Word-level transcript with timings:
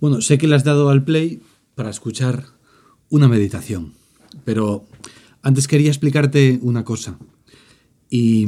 Bueno, 0.00 0.22
sé 0.22 0.38
que 0.38 0.48
le 0.48 0.54
has 0.54 0.64
dado 0.64 0.88
al 0.88 1.04
play 1.04 1.42
para 1.74 1.90
escuchar 1.90 2.46
una 3.10 3.28
meditación, 3.28 3.92
pero 4.44 4.86
antes 5.42 5.68
quería 5.68 5.90
explicarte 5.90 6.58
una 6.62 6.84
cosa. 6.84 7.18
Y 8.08 8.46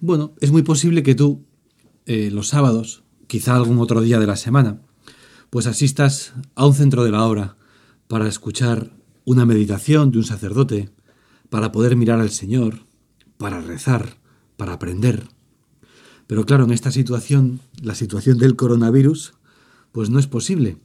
bueno, 0.00 0.34
es 0.40 0.50
muy 0.50 0.62
posible 0.62 1.04
que 1.04 1.14
tú 1.14 1.44
eh, 2.06 2.30
los 2.32 2.48
sábados, 2.48 3.04
quizá 3.28 3.54
algún 3.54 3.78
otro 3.78 4.00
día 4.00 4.18
de 4.18 4.26
la 4.26 4.34
semana, 4.34 4.82
pues 5.50 5.66
asistas 5.66 6.32
a 6.56 6.66
un 6.66 6.74
centro 6.74 7.04
de 7.04 7.12
la 7.12 7.24
obra 7.24 7.56
para 8.08 8.26
escuchar 8.26 8.90
una 9.24 9.46
meditación 9.46 10.10
de 10.10 10.18
un 10.18 10.24
sacerdote, 10.24 10.90
para 11.48 11.70
poder 11.70 11.94
mirar 11.94 12.18
al 12.20 12.30
Señor, 12.30 12.86
para 13.36 13.60
rezar, 13.60 14.18
para 14.56 14.72
aprender. 14.72 15.28
Pero 16.26 16.44
claro, 16.44 16.64
en 16.64 16.72
esta 16.72 16.90
situación, 16.90 17.60
la 17.80 17.94
situación 17.94 18.38
del 18.38 18.56
coronavirus, 18.56 19.34
pues 19.92 20.10
no 20.10 20.18
es 20.18 20.26
posible. 20.26 20.78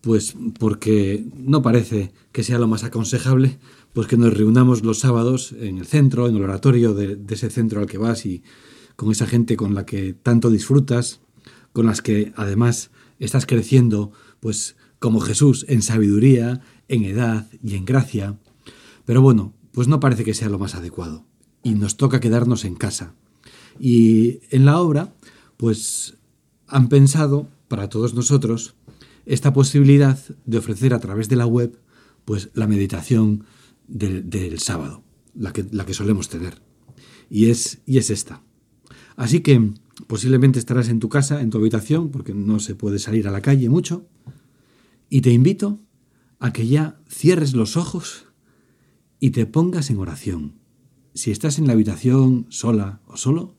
Pues 0.00 0.36
porque 0.58 1.24
no 1.36 1.62
parece 1.62 2.12
que 2.32 2.44
sea 2.44 2.58
lo 2.58 2.68
más 2.68 2.84
aconsejable, 2.84 3.58
pues 3.92 4.06
que 4.06 4.16
nos 4.16 4.36
reunamos 4.36 4.84
los 4.84 5.00
sábados 5.00 5.52
en 5.58 5.78
el 5.78 5.86
centro, 5.86 6.28
en 6.28 6.36
el 6.36 6.42
oratorio 6.42 6.94
de, 6.94 7.18
ese 7.28 7.50
centro 7.50 7.80
al 7.80 7.86
que 7.86 7.98
vas 7.98 8.26
y 8.26 8.42
con 8.96 9.10
esa 9.10 9.26
gente 9.26 9.56
con 9.56 9.74
la 9.74 9.86
que 9.86 10.12
tanto 10.12 10.50
disfrutas, 10.50 11.20
con 11.72 11.86
las 11.86 12.00
que 12.00 12.32
además 12.36 12.90
estás 13.18 13.46
creciendo, 13.46 14.12
pues 14.40 14.76
como 14.98 15.20
Jesús, 15.20 15.64
en 15.68 15.82
sabiduría, 15.82 16.60
en 16.88 17.04
edad 17.04 17.48
y 17.62 17.74
en 17.74 17.84
gracia. 17.84 18.38
Pero 19.04 19.22
bueno, 19.22 19.52
pues 19.72 19.88
no 19.88 20.00
parece 20.00 20.24
que 20.24 20.34
sea 20.34 20.48
lo 20.48 20.58
más 20.58 20.74
adecuado. 20.74 21.24
Y 21.62 21.74
nos 21.74 21.96
toca 21.96 22.20
quedarnos 22.20 22.64
en 22.64 22.74
casa. 22.74 23.14
Y 23.80 24.40
en 24.50 24.64
la 24.64 24.80
obra, 24.80 25.12
pues 25.56 26.16
han 26.66 26.88
pensado 26.88 27.48
para 27.68 27.88
todos 27.88 28.14
nosotros 28.14 28.74
esta 29.28 29.52
posibilidad 29.52 30.18
de 30.46 30.58
ofrecer 30.58 30.94
a 30.94 31.00
través 31.00 31.28
de 31.28 31.36
la 31.36 31.46
web 31.46 31.78
pues 32.24 32.50
la 32.54 32.66
meditación 32.66 33.44
del, 33.86 34.58
sábado, 34.58 35.04
la 35.34 35.52
que, 35.52 35.66
la 35.70 35.84
que 35.84 35.94
solemos 35.94 36.28
tener. 36.28 36.62
Y 37.30 37.50
es, 37.50 37.80
y 37.84 37.98
es 37.98 38.10
esta. 38.10 38.42
Así 39.16 39.40
que 39.40 39.72
posiblemente 40.06 40.58
estarás 40.58 40.88
en 40.88 40.98
tu 40.98 41.10
casa, 41.10 41.42
en 41.42 41.50
tu 41.50 41.58
habitación, 41.58 42.10
porque 42.10 42.32
no 42.32 42.58
se 42.58 42.74
puede 42.74 42.98
salir 42.98 43.28
a 43.28 43.30
la 43.30 43.42
calle 43.42 43.68
mucho, 43.68 44.08
y 45.10 45.20
te 45.20 45.30
invito 45.30 45.80
a 46.38 46.52
que 46.52 46.66
ya 46.66 46.98
cierres 47.08 47.54
los 47.54 47.76
ojos 47.76 48.26
y 49.20 49.30
te 49.30 49.44
pongas 49.44 49.90
en 49.90 49.98
oración. 49.98 50.54
Si 51.14 51.30
estás 51.30 51.58
en 51.58 51.66
la 51.66 51.74
habitación 51.74 52.46
sola 52.48 53.02
o 53.06 53.16
solo, 53.16 53.56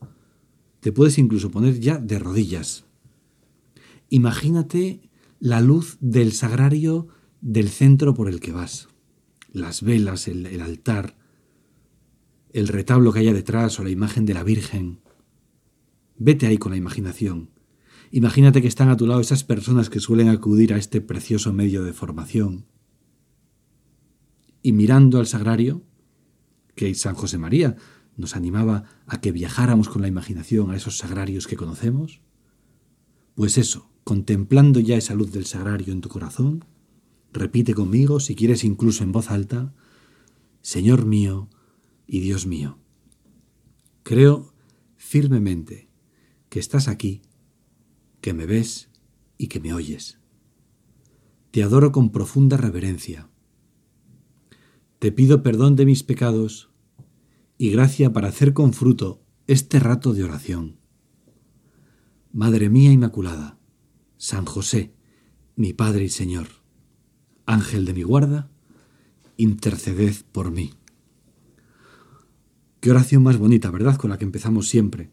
te 0.80 0.90
puedes 0.92 1.18
incluso 1.18 1.50
poner 1.50 1.78
ya 1.78 1.98
de 1.98 2.18
rodillas. 2.18 2.86
Imagínate 4.08 5.09
la 5.40 5.62
luz 5.62 5.96
del 6.00 6.32
sagrario 6.32 7.08
del 7.40 7.70
centro 7.70 8.12
por 8.12 8.28
el 8.28 8.40
que 8.40 8.52
vas, 8.52 8.88
las 9.50 9.82
velas, 9.82 10.28
el, 10.28 10.60
altar, 10.60 11.16
el 12.52 12.68
retablo 12.68 13.12
que 13.12 13.20
haya 13.20 13.32
detrás 13.32 13.80
o 13.80 13.84
la 13.84 13.90
imagen 13.90 14.26
de 14.26 14.34
la 14.34 14.44
Virgen. 14.44 15.00
Vete 16.18 16.46
ahí 16.46 16.58
con 16.58 16.72
la 16.72 16.78
imaginación. 16.78 17.50
Imagínate 18.10 18.60
que 18.60 18.68
están 18.68 18.90
a 18.90 18.98
tu 18.98 19.06
lado 19.06 19.20
esas 19.20 19.42
personas 19.42 19.88
que 19.88 20.00
suelen 20.00 20.28
acudir 20.28 20.74
a 20.74 20.76
este 20.76 21.00
precioso 21.00 21.54
medio 21.54 21.84
de 21.84 21.94
formación. 21.94 22.66
Y 24.62 24.72
mirando 24.72 25.18
al 25.18 25.26
sagrario, 25.26 25.82
que 26.74 26.94
San 26.94 27.14
José 27.14 27.38
María 27.38 27.76
nos 28.16 28.36
animaba 28.36 28.84
a 29.06 29.22
que 29.22 29.32
viajáramos 29.32 29.88
con 29.88 30.02
la 30.02 30.08
imaginación 30.08 30.70
a 30.70 30.76
esos 30.76 30.98
sagrarios 30.98 31.46
que 31.46 31.56
conocemos, 31.56 32.20
pues 33.34 33.56
eso, 33.56 33.89
contemplando 34.10 34.80
ya 34.80 34.96
esa 34.96 35.14
luz 35.14 35.30
del 35.30 35.46
sagrario 35.46 35.92
en 35.92 36.00
tu 36.00 36.08
corazón, 36.08 36.64
repite 37.32 37.74
conmigo, 37.74 38.18
si 38.18 38.34
quieres 38.34 38.64
incluso 38.64 39.04
en 39.04 39.12
voz 39.12 39.30
alta, 39.30 39.72
Señor 40.62 41.06
mío 41.06 41.48
y 42.08 42.18
Dios 42.18 42.44
mío, 42.44 42.80
creo 44.02 44.52
firmemente 44.96 45.88
que 46.48 46.58
estás 46.58 46.88
aquí 46.88 47.22
que 48.20 48.34
me 48.34 48.46
ves 48.46 48.90
y 49.38 49.46
que 49.46 49.60
me 49.60 49.72
oyes. 49.72 50.18
Te 51.52 51.62
adoro 51.62 51.92
con 51.92 52.10
profunda 52.10 52.56
reverencia. 52.56 53.30
Te 54.98 55.12
pido 55.12 55.44
perdón 55.44 55.76
de 55.76 55.86
mis 55.86 56.02
pecados 56.02 56.68
y 57.58 57.70
gracia 57.70 58.12
para 58.12 58.26
hacer 58.26 58.54
con 58.54 58.72
fruto 58.72 59.22
este 59.46 59.78
rato 59.78 60.14
de 60.14 60.24
oración. 60.24 60.80
Madre 62.32 62.70
mía 62.70 62.90
Inmaculada, 62.90 63.59
San 64.20 64.44
José, 64.44 64.92
mi 65.56 65.72
Padre 65.72 66.04
y 66.04 66.10
Señor, 66.10 66.48
Ángel 67.46 67.86
de 67.86 67.94
mi 67.94 68.02
guarda, 68.02 68.50
interceded 69.38 70.14
por 70.30 70.50
mí. 70.50 70.74
Qué 72.80 72.90
oración 72.90 73.22
más 73.22 73.38
bonita, 73.38 73.70
¿verdad? 73.70 73.96
Con 73.96 74.10
la 74.10 74.18
que 74.18 74.26
empezamos 74.26 74.68
siempre. 74.68 75.10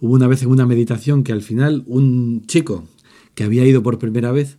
Hubo 0.00 0.14
una 0.14 0.26
vez 0.26 0.42
en 0.42 0.48
una 0.48 0.64
meditación 0.64 1.22
que 1.22 1.32
al 1.32 1.42
final 1.42 1.84
un 1.86 2.46
chico 2.46 2.88
que 3.34 3.44
había 3.44 3.66
ido 3.66 3.82
por 3.82 3.98
primera 3.98 4.32
vez 4.32 4.56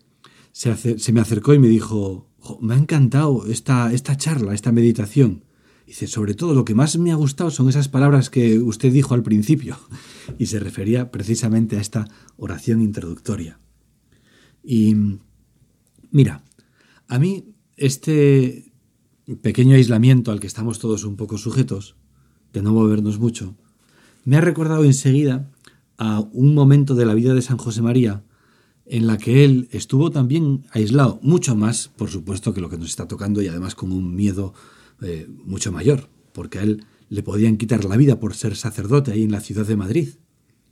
se, 0.52 1.12
me 1.12 1.20
acercó 1.20 1.56
y 1.56 1.60
me 1.60 1.68
dijo, 1.68 2.30
me 2.62 2.76
ha 2.76 2.78
encantado 2.78 3.48
esta, 3.48 3.92
esta 3.94 4.16
charla, 4.16 4.54
esta 4.54 4.72
meditación. 4.72 5.44
Dice, 5.88 6.06
sobre 6.06 6.36
todo 6.36 6.54
lo 6.54 6.66
que 6.66 6.76
más 6.76 7.00
me 7.00 7.12
ha 7.12 7.16
gustado 7.16 7.50
son 7.50 7.68
esas 7.68 7.90
palabras 7.90 8.30
que 8.30 8.60
usted 8.60 8.94
dijo 8.94 9.16
al 9.16 9.24
principio. 9.24 9.76
Y 10.38 10.46
se 10.46 10.60
refería 10.60 11.10
precisamente 11.10 11.78
a 11.78 11.82
esta 11.82 12.08
oración 12.38 12.80
introductoria. 12.80 13.60
Y 14.64 14.96
mira, 16.12 16.44
a 17.08 17.20
mí 17.20 17.56
este 17.78 18.74
pequeño 19.42 19.76
aislamiento 19.76 20.32
al 20.32 20.40
que 20.40 20.48
estamos 20.48 20.80
todos 20.80 21.04
un 21.04 21.16
poco 21.16 21.38
sujetos, 21.38 21.96
de 22.54 22.62
no 22.62 22.74
movernos 22.74 23.20
mucho, 23.20 23.56
me 24.26 24.38
ha 24.38 24.42
recordado 24.42 24.84
enseguida 24.84 25.50
a 25.98 26.20
un 26.20 26.54
momento 26.54 26.96
de 26.96 27.06
la 27.06 27.14
vida 27.14 27.34
de 27.34 27.42
San 27.42 27.58
José 27.58 27.82
María 27.82 28.24
en 28.86 29.08
la 29.08 29.18
que 29.18 29.46
él 29.46 29.70
estuvo 29.72 30.12
también 30.12 30.66
aislado, 30.72 31.20
mucho 31.24 31.56
más, 31.56 31.88
por 31.88 32.10
supuesto, 32.10 32.54
que 32.54 32.62
lo 32.62 32.70
que 32.70 32.78
nos 32.78 32.90
está 32.90 33.08
tocando 33.08 33.42
y 33.42 33.48
además 33.48 33.76
con 33.76 33.92
un 33.92 34.16
miedo 34.16 34.54
eh, 35.02 35.28
mucho 35.46 35.72
mayor, 35.72 36.10
porque 36.34 36.60
a 36.60 36.64
él 36.64 36.86
le 37.08 37.24
podían 37.24 37.58
quitar 37.58 37.86
la 37.86 37.98
vida 37.98 38.20
por 38.20 38.36
ser 38.36 38.56
sacerdote 38.56 39.12
ahí 39.12 39.24
en 39.24 39.32
la 39.32 39.40
ciudad 39.40 39.66
de 39.66 39.76
Madrid. 39.76 40.10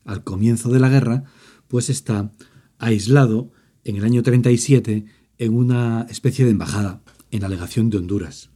Al 0.04 0.24
comienzo 0.24 0.70
de 0.70 0.80
la 0.80 0.90
guerra, 0.90 1.24
pues 1.68 1.90
está 1.90 2.34
aislado 2.78 3.52
en 3.90 3.98
el 3.98 4.06
año 4.06 4.22
37 4.22 5.06
en 5.40 5.54
una 5.54 6.06
especie 6.10 6.46
de 6.46 6.52
embajada 6.52 7.02
en 7.32 7.42
la 7.42 7.50
legación 7.50 7.90
de 7.90 7.98
Honduras. 7.98 8.52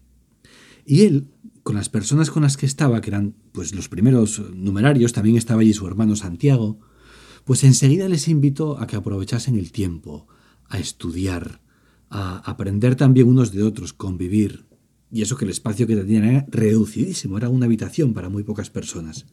Y 0.85 1.01
él 1.01 1.27
con 1.63 1.75
las 1.75 1.89
personas 1.89 2.29
con 2.29 2.43
las 2.43 2.57
que 2.57 2.65
estaba, 2.65 3.01
que 3.01 3.09
eran 3.09 3.33
pues 3.51 3.73
los 3.73 3.89
primeros 3.89 4.41
numerarios, 4.53 5.13
también 5.13 5.37
estaba 5.37 5.61
allí 5.61 5.73
su 5.73 5.87
hermano 5.87 6.15
Santiago, 6.15 6.79
pues 7.45 7.63
enseguida 7.63 8.09
les 8.09 8.27
invitó 8.27 8.79
a 8.79 8.85
que 8.85 8.95
aprovechasen 8.95 9.57
el 9.57 9.71
tiempo, 9.71 10.27
a 10.69 10.77
estudiar, 10.77 11.61
a 12.09 12.37
aprender 12.49 12.95
también 12.95 13.27
unos 13.27 13.51
de 13.51 13.63
otros, 13.63 13.93
convivir. 13.93 14.65
Y 15.09 15.21
eso 15.21 15.37
que 15.37 15.45
el 15.45 15.51
espacio 15.51 15.87
que 15.87 15.95
tenían 15.95 16.25
era 16.25 16.45
reducidísimo, 16.49 17.37
era 17.37 17.49
una 17.49 17.65
habitación 17.65 18.13
para 18.13 18.29
muy 18.29 18.43
pocas 18.43 18.69
personas. 18.69 19.25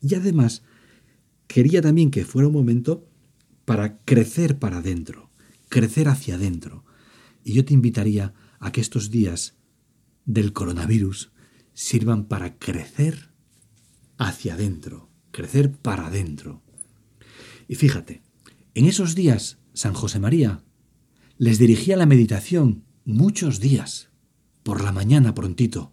Y 0.00 0.14
además, 0.14 0.62
quería 1.46 1.82
también 1.82 2.10
que 2.10 2.24
fuera 2.24 2.48
un 2.48 2.54
momento 2.54 3.06
para 3.64 3.98
crecer 4.04 4.58
para 4.58 4.78
adentro, 4.78 5.30
crecer 5.74 6.06
hacia 6.06 6.36
adentro. 6.36 6.84
Y 7.42 7.54
yo 7.54 7.64
te 7.64 7.74
invitaría 7.74 8.32
a 8.60 8.70
que 8.70 8.80
estos 8.80 9.10
días 9.10 9.56
del 10.24 10.52
coronavirus 10.52 11.32
sirvan 11.72 12.26
para 12.26 12.60
crecer 12.60 13.32
hacia 14.16 14.54
adentro, 14.54 15.10
crecer 15.32 15.72
para 15.72 16.06
adentro. 16.06 16.62
Y 17.66 17.74
fíjate, 17.74 18.22
en 18.74 18.84
esos 18.84 19.16
días 19.16 19.58
San 19.72 19.94
José 19.94 20.20
María 20.20 20.62
les 21.38 21.58
dirigía 21.58 21.96
la 21.96 22.06
meditación 22.06 22.84
muchos 23.04 23.58
días, 23.58 24.10
por 24.62 24.80
la 24.80 24.92
mañana 24.92 25.34
prontito, 25.34 25.92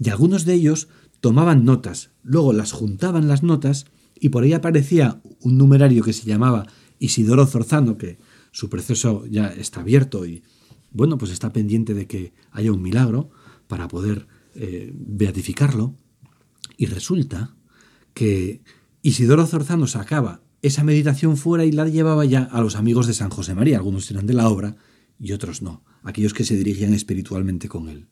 y 0.00 0.10
algunos 0.10 0.44
de 0.44 0.54
ellos 0.54 0.88
tomaban 1.20 1.64
notas, 1.64 2.10
luego 2.24 2.52
las 2.52 2.72
juntaban 2.72 3.28
las 3.28 3.44
notas 3.44 3.86
y 4.16 4.30
por 4.30 4.42
ahí 4.42 4.52
aparecía 4.52 5.22
un 5.38 5.58
numerario 5.58 6.02
que 6.02 6.12
se 6.12 6.26
llamaba 6.26 6.66
Isidoro 6.98 7.46
Zorzano, 7.46 7.98
que 7.98 8.18
su 8.56 8.70
proceso 8.70 9.26
ya 9.26 9.48
está 9.48 9.80
abierto 9.80 10.24
y 10.24 10.42
bueno, 10.90 11.18
pues 11.18 11.30
está 11.30 11.52
pendiente 11.52 11.92
de 11.92 12.06
que 12.06 12.32
haya 12.52 12.72
un 12.72 12.80
milagro 12.80 13.28
para 13.68 13.86
poder 13.86 14.28
eh, 14.54 14.90
beatificarlo, 14.94 15.94
y 16.78 16.86
resulta 16.86 17.54
que 18.14 18.62
Isidoro 19.02 19.46
Zorzano 19.46 19.86
sacaba 19.86 20.40
esa 20.62 20.84
meditación 20.84 21.36
fuera 21.36 21.66
y 21.66 21.72
la 21.72 21.86
llevaba 21.86 22.24
ya 22.24 22.44
a 22.44 22.62
los 22.62 22.76
amigos 22.76 23.06
de 23.06 23.12
San 23.12 23.28
José 23.28 23.54
María. 23.54 23.76
Algunos 23.76 24.10
eran 24.10 24.26
de 24.26 24.32
la 24.32 24.48
obra 24.48 24.76
y 25.20 25.32
otros 25.32 25.60
no, 25.60 25.84
aquellos 26.02 26.32
que 26.32 26.44
se 26.44 26.56
dirigían 26.56 26.94
espiritualmente 26.94 27.68
con 27.68 27.90
él. 27.90 28.06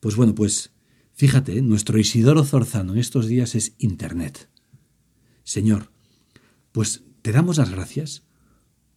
Pues 0.00 0.16
bueno, 0.16 0.34
pues 0.34 0.72
fíjate, 1.12 1.60
nuestro 1.60 1.98
Isidoro 1.98 2.44
Zorzano 2.44 2.94
en 2.94 2.98
estos 2.98 3.26
días 3.26 3.54
es 3.54 3.74
Internet. 3.76 4.48
Señor, 5.42 5.90
pues 6.72 7.02
te 7.20 7.32
damos 7.32 7.58
las 7.58 7.68
gracias 7.68 8.22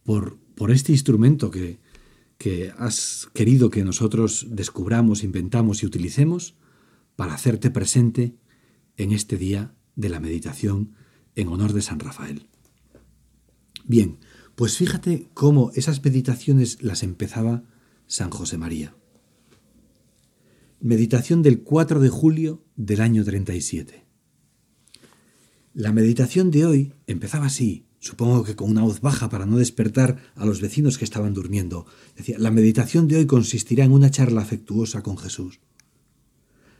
por, 0.08 0.70
este 0.70 0.92
instrumento 0.92 1.50
que, 1.50 1.80
que 2.38 2.72
has 2.78 3.28
querido 3.34 3.68
que 3.68 3.84
nosotros 3.84 4.46
descubramos, 4.48 5.22
inventamos 5.22 5.82
y 5.82 5.86
utilicemos 5.86 6.56
para 7.14 7.34
hacerte 7.34 7.70
presente 7.70 8.34
en 8.96 9.12
este 9.12 9.36
día 9.36 9.74
de 9.96 10.08
la 10.08 10.18
meditación 10.18 10.94
en 11.34 11.48
honor 11.48 11.74
de 11.74 11.82
San 11.82 12.00
Rafael. 12.00 12.46
Bien, 13.84 14.16
pues 14.54 14.78
fíjate 14.78 15.28
cómo 15.34 15.72
esas 15.74 16.02
meditaciones 16.02 16.82
las 16.82 17.02
empezaba 17.02 17.64
San 18.06 18.30
José 18.30 18.56
María. 18.56 18.96
Meditación 20.80 21.42
del 21.42 21.60
4 21.60 22.00
de 22.00 22.08
julio 22.08 22.64
del 22.76 23.02
año 23.02 23.24
37. 23.24 24.06
La 25.74 25.92
meditación 25.92 26.50
de 26.50 26.64
hoy 26.64 26.94
empezaba 27.06 27.44
así, 27.44 27.87
supongo 28.00 28.44
que 28.44 28.56
con 28.56 28.70
una 28.70 28.82
voz 28.82 29.00
baja 29.00 29.28
para 29.28 29.46
no 29.46 29.58
despertar 29.58 30.18
a 30.34 30.44
los 30.44 30.60
vecinos 30.60 30.98
que 30.98 31.04
estaban 31.04 31.34
durmiendo. 31.34 31.86
Decía, 32.16 32.38
la 32.38 32.50
meditación 32.50 33.08
de 33.08 33.16
hoy 33.16 33.26
consistirá 33.26 33.84
en 33.84 33.92
una 33.92 34.10
charla 34.10 34.42
afectuosa 34.42 35.02
con 35.02 35.18
Jesús. 35.18 35.60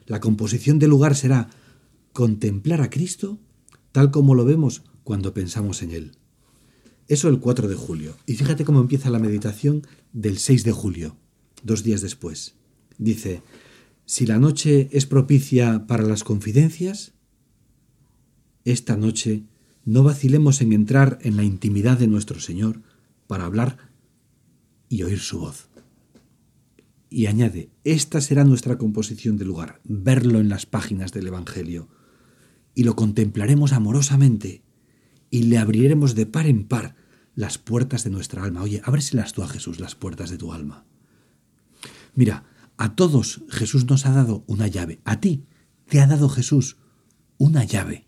La 0.05 0.19
composición 0.19 0.79
del 0.79 0.89
lugar 0.89 1.15
será 1.15 1.49
contemplar 2.13 2.81
a 2.81 2.89
Cristo 2.89 3.39
tal 3.91 4.11
como 4.11 4.35
lo 4.35 4.45
vemos 4.45 4.83
cuando 5.03 5.33
pensamos 5.33 5.81
en 5.81 5.91
Él. 5.91 6.11
Eso 7.07 7.27
el 7.27 7.39
4 7.39 7.67
de 7.67 7.75
julio. 7.75 8.15
Y 8.25 8.35
fíjate 8.35 8.65
cómo 8.65 8.79
empieza 8.79 9.09
la 9.09 9.19
meditación 9.19 9.85
del 10.13 10.37
6 10.37 10.63
de 10.63 10.71
julio, 10.71 11.15
dos 11.63 11.83
días 11.83 12.01
después. 12.01 12.55
Dice, 12.97 13.41
si 14.05 14.25
la 14.25 14.37
noche 14.37 14.89
es 14.91 15.05
propicia 15.05 15.87
para 15.87 16.03
las 16.03 16.23
confidencias, 16.23 17.13
esta 18.63 18.95
noche 18.95 19.43
no 19.85 20.03
vacilemos 20.03 20.61
en 20.61 20.73
entrar 20.73 21.19
en 21.21 21.37
la 21.37 21.43
intimidad 21.43 21.97
de 21.97 22.07
nuestro 22.07 22.39
Señor 22.39 22.81
para 23.27 23.45
hablar 23.45 23.77
y 24.87 25.03
oír 25.03 25.19
su 25.19 25.39
voz. 25.39 25.69
Y 27.09 27.25
añade, 27.25 27.69
esta 27.83 28.21
será 28.21 28.43
nuestra 28.43 28.77
composición 28.77 29.37
de 29.37 29.45
lugar, 29.45 29.81
verlo 29.83 30.39
en 30.39 30.49
las 30.49 30.65
páginas 30.65 31.11
del 31.11 31.27
Evangelio, 31.27 31.89
y 32.75 32.83
lo 32.83 32.95
contemplaremos 32.95 33.73
amorosamente, 33.73 34.63
y 35.31 35.43
le 35.43 35.57
abriremos 35.57 36.15
de 36.15 36.25
par 36.25 36.47
en 36.47 36.65
par 36.67 36.95
las 37.35 37.57
puertas 37.57 38.03
de 38.03 38.09
nuestra 38.09 38.43
alma. 38.43 38.61
Oye, 38.61 38.81
ábreselas 38.83 39.33
tú 39.33 39.43
a 39.43 39.47
Jesús, 39.47 39.79
las 39.79 39.95
puertas 39.95 40.29
de 40.29 40.37
tu 40.37 40.53
alma. 40.53 40.85
Mira, 42.13 42.43
a 42.77 42.95
todos 42.95 43.41
Jesús 43.49 43.85
nos 43.85 44.05
ha 44.05 44.11
dado 44.11 44.43
una 44.47 44.67
llave. 44.67 44.99
A 45.03 45.19
ti 45.19 45.45
te 45.87 46.01
ha 46.01 46.07
dado 46.07 46.29
Jesús 46.29 46.77
una 47.37 47.63
llave. 47.63 48.07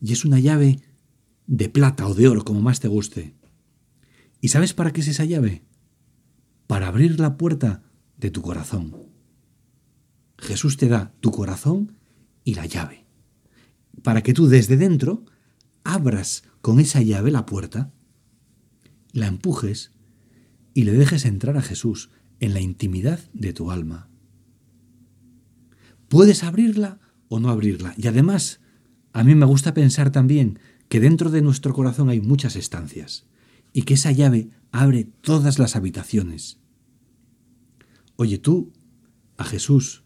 Y 0.00 0.12
es 0.12 0.24
una 0.24 0.40
llave 0.40 0.80
de 1.52 1.68
plata 1.68 2.06
o 2.06 2.14
de 2.14 2.28
oro, 2.28 2.46
como 2.46 2.62
más 2.62 2.80
te 2.80 2.88
guste. 2.88 3.34
¿Y 4.40 4.48
sabes 4.48 4.72
para 4.72 4.90
qué 4.90 5.02
es 5.02 5.08
esa 5.08 5.26
llave? 5.26 5.62
Para 6.66 6.88
abrir 6.88 7.20
la 7.20 7.36
puerta 7.36 7.82
de 8.16 8.30
tu 8.30 8.40
corazón. 8.40 8.96
Jesús 10.38 10.78
te 10.78 10.88
da 10.88 11.12
tu 11.20 11.30
corazón 11.30 11.98
y 12.42 12.54
la 12.54 12.64
llave. 12.64 13.04
Para 14.02 14.22
que 14.22 14.32
tú 14.32 14.48
desde 14.48 14.78
dentro 14.78 15.26
abras 15.84 16.44
con 16.62 16.80
esa 16.80 17.02
llave 17.02 17.30
la 17.30 17.44
puerta 17.44 17.92
la 19.12 19.26
empujes 19.26 19.92
y 20.72 20.84
le 20.84 20.92
dejes 20.92 21.26
entrar 21.26 21.58
a 21.58 21.62
Jesús 21.62 22.08
en 22.40 22.54
la 22.54 22.60
intimidad 22.60 23.20
de 23.34 23.52
tu 23.52 23.70
alma. 23.70 24.08
Puedes 26.08 26.44
abrirla 26.44 26.98
o 27.28 27.40
no 27.40 27.50
abrirla. 27.50 27.92
Y 27.98 28.06
además, 28.06 28.60
a 29.12 29.22
mí 29.22 29.34
me 29.34 29.44
gusta 29.44 29.74
pensar 29.74 30.10
también 30.12 30.58
que 30.92 31.00
dentro 31.00 31.30
de 31.30 31.40
nuestro 31.40 31.72
corazón 31.72 32.10
hay 32.10 32.20
muchas 32.20 32.54
estancias 32.54 33.24
y 33.72 33.84
que 33.84 33.94
esa 33.94 34.12
llave 34.12 34.50
abre 34.72 35.04
todas 35.04 35.58
las 35.58 35.74
habitaciones. 35.74 36.58
Oye, 38.16 38.36
tú, 38.36 38.74
a 39.38 39.44
Jesús, 39.44 40.04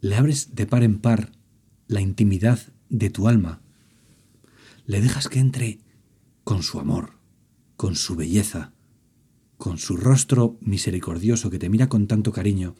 le 0.00 0.16
abres 0.16 0.54
de 0.54 0.64
par 0.64 0.82
en 0.82 0.98
par 0.98 1.32
la 1.88 2.00
intimidad 2.00 2.58
de 2.88 3.10
tu 3.10 3.28
alma. 3.28 3.60
Le 4.86 5.02
dejas 5.02 5.28
que 5.28 5.40
entre 5.40 5.80
con 6.42 6.62
su 6.62 6.80
amor, 6.80 7.18
con 7.76 7.94
su 7.94 8.16
belleza, 8.16 8.72
con 9.58 9.76
su 9.76 9.94
rostro 9.94 10.56
misericordioso 10.62 11.50
que 11.50 11.58
te 11.58 11.68
mira 11.68 11.90
con 11.90 12.06
tanto 12.06 12.32
cariño, 12.32 12.76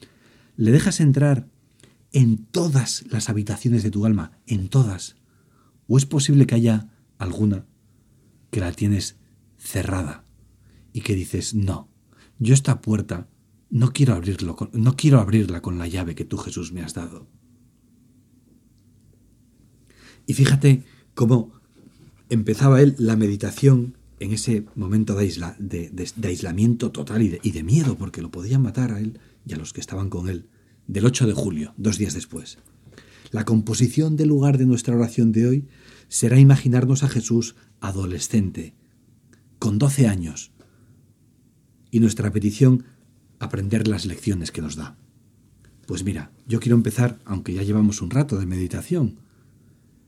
le 0.57 0.71
dejas 0.71 0.99
entrar 0.99 1.47
en 2.11 2.39
todas 2.39 3.05
las 3.11 3.29
habitaciones 3.29 3.83
de 3.83 3.91
tu 3.91 4.07
alma, 4.07 4.33
en 4.47 4.71
todas. 4.71 5.17
¿O 5.89 5.99
es 5.99 6.07
posible 6.07 6.47
que 6.47 6.55
haya 6.55 6.89
alguna 7.25 7.67
que 8.51 8.61
la 8.61 8.73
tienes 8.73 9.17
cerrada 9.59 10.25
y 10.93 11.01
que 11.01 11.15
dices, 11.15 11.55
no, 11.55 11.89
yo 12.39 12.55
esta 12.55 12.81
puerta 12.81 13.29
no 13.71 13.93
quiero, 13.93 14.15
abrirlo 14.15 14.57
no 14.73 14.97
quiero 14.97 15.21
abrirla 15.21 15.61
con 15.61 15.79
la 15.79 15.89
llave 15.89 16.15
que 16.15 16.25
tú 16.25 16.37
Jesús 16.39 16.73
me 16.73 16.83
has 16.83 16.95
dado? 16.95 17.27
Y 20.27 20.35
fíjate 20.35 20.85
cómo 21.15 21.53
empezaba 22.29 22.81
él 22.81 22.95
la 22.99 23.17
meditación 23.17 23.97
en 24.21 24.33
ese 24.33 24.65
momento 24.75 25.15
de, 25.17 26.09
aislamiento 26.23 26.91
total 26.93 27.23
y, 27.23 27.51
de, 27.51 27.63
miedo, 27.63 27.97
porque 27.99 28.23
lo 28.23 28.31
podían 28.31 28.63
matar 28.63 28.93
a 28.93 29.01
él 29.01 29.19
y 29.47 29.53
a 29.53 29.57
los 29.57 29.73
que 29.73 29.81
estaban 29.81 30.09
con 30.09 30.29
él, 30.29 30.47
del 30.87 31.05
8 31.05 31.27
de 31.27 31.33
julio, 31.33 31.75
dos 31.77 31.99
días 31.99 32.15
después. 32.15 32.59
La 33.31 33.45
composición 33.45 34.17
del 34.17 34.29
lugar 34.29 34.59
de 34.59 34.67
nuestra 34.67 34.95
oración 34.95 35.33
de 35.33 35.47
hoy 35.47 35.69
será 36.15 36.39
imaginarnos 36.39 37.03
a 37.03 37.09
Jesús 37.09 37.57
adolescente, 37.81 38.77
con 39.59 39.81
12 39.81 40.07
años, 40.07 40.53
y 41.91 41.99
nuestra 41.99 42.31
petición, 42.31 42.85
aprender 43.41 43.89
las 43.89 44.07
lecciones 44.07 44.53
que 44.53 44.63
nos 44.63 44.77
da. 44.77 44.97
Pues 45.89 46.05
mira, 46.05 46.31
yo 46.47 46.61
quiero 46.61 46.77
empezar, 46.77 47.19
aunque 47.25 47.53
ya 47.53 47.65
llevamos 47.65 48.01
un 48.01 48.11
rato 48.11 48.39
de 48.39 48.47
meditación, 48.47 49.19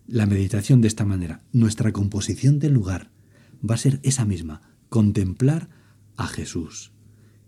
la 0.06 0.26
meditación 0.26 0.80
de 0.80 0.86
esta 0.86 1.04
manera, 1.04 1.42
nuestra 1.52 1.90
composición 1.90 2.60
del 2.60 2.74
lugar, 2.74 3.10
va 3.68 3.74
a 3.74 3.78
ser 3.78 3.98
esa 4.04 4.24
misma, 4.24 4.60
contemplar 4.88 5.68
a 6.16 6.28
Jesús. 6.28 6.92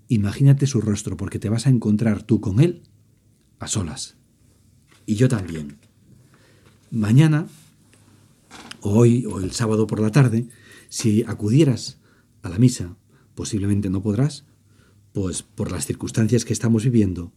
Imagínate 0.09 0.67
su 0.67 0.81
rostro 0.81 1.17
porque 1.17 1.39
te 1.39 1.49
vas 1.49 1.69
a 1.69 1.71
encontrar 1.71 2.25
tú 2.25 2.41
con 2.41 2.59
Él 2.59 2.83
a 3.61 3.69
solas. 3.69 4.17
Y 5.07 5.15
yo 5.15 5.29
también. 5.29 5.77
Mañana, 6.91 7.47
hoy, 8.81 9.27
o 9.27 9.41
el 9.41 9.53
sábado 9.53 9.87
por 9.87 10.01
la 10.01 10.11
tarde, 10.11 10.49
si 10.89 11.23
acudieras 11.25 12.01
a 12.43 12.49
la 12.49 12.59
misa, 12.59 12.97
posiblemente 13.35 13.91
no 13.91 14.03
podrás, 14.03 14.47
pues 15.13 15.43
por 15.43 15.71
las 15.71 15.87
circunstancias 15.87 16.45
que 16.45 16.53
estamos 16.53 16.85
viviendo, 16.85 17.33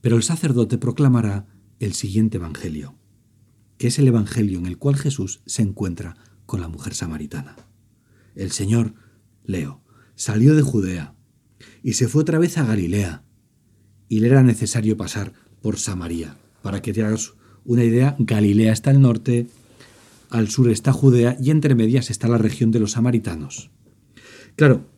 pero 0.00 0.16
el 0.16 0.22
sacerdote 0.22 0.78
proclamará 0.78 1.46
el 1.78 1.94
siguiente 1.94 2.38
Evangelio, 2.38 2.94
que 3.78 3.88
es 3.88 3.98
el 3.98 4.08
Evangelio 4.08 4.58
en 4.58 4.66
el 4.66 4.78
cual 4.78 4.96
Jesús 4.96 5.40
se 5.46 5.62
encuentra 5.62 6.16
con 6.46 6.60
la 6.60 6.68
mujer 6.68 6.94
samaritana. 6.94 7.56
El 8.34 8.50
Señor, 8.50 8.94
leo, 9.44 9.82
salió 10.14 10.54
de 10.54 10.62
Judea 10.62 11.14
y 11.82 11.94
se 11.94 12.08
fue 12.08 12.22
otra 12.22 12.38
vez 12.38 12.58
a 12.58 12.64
Galilea, 12.64 13.24
y 14.08 14.20
le 14.20 14.28
era 14.28 14.42
necesario 14.42 14.96
pasar 14.96 15.32
por 15.62 15.78
Samaria. 15.78 16.36
Para 16.62 16.82
que 16.82 16.92
te 16.92 17.02
hagas 17.02 17.34
una 17.64 17.84
idea, 17.84 18.16
Galilea 18.18 18.72
está 18.72 18.90
al 18.90 19.00
norte, 19.00 19.46
al 20.30 20.48
sur 20.48 20.70
está 20.70 20.92
Judea 20.92 21.36
y 21.40 21.50
entre 21.50 21.74
medias 21.74 22.10
está 22.10 22.28
la 22.28 22.38
región 22.38 22.70
de 22.70 22.80
los 22.80 22.92
samaritanos. 22.92 23.70
Claro, 24.56 24.88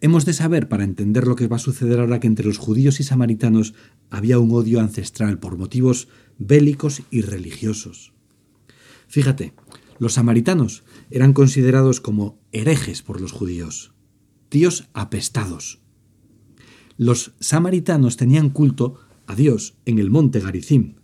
hemos 0.00 0.24
de 0.24 0.32
saber 0.32 0.68
para 0.68 0.84
entender 0.84 1.26
lo 1.26 1.36
que 1.36 1.48
va 1.48 1.56
a 1.56 1.60
suceder 1.60 2.00
ahora 2.00 2.20
que 2.20 2.26
entre 2.26 2.46
los 2.46 2.58
judíos 2.58 3.00
y 3.00 3.04
samaritanos 3.04 3.74
había 4.10 4.38
un 4.38 4.50
odio 4.52 4.80
ancestral 4.80 5.38
por 5.38 5.56
motivos 5.56 6.08
bélicos 6.38 7.02
y 7.10 7.22
religiosos. 7.22 8.12
Fíjate, 9.08 9.54
los 9.98 10.14
samaritanos 10.14 10.84
eran 11.10 11.32
considerados 11.32 12.00
como 12.00 12.38
herejes 12.52 13.02
por 13.02 13.20
los 13.20 13.32
judíos, 13.32 13.94
tíos 14.48 14.88
apestados. 14.92 15.80
Los 16.98 17.32
samaritanos 17.40 18.16
tenían 18.16 18.50
culto 18.50 19.00
a 19.26 19.34
Dios 19.34 19.76
en 19.84 19.98
el 19.98 20.10
monte 20.10 20.40
Garizim. 20.40 20.96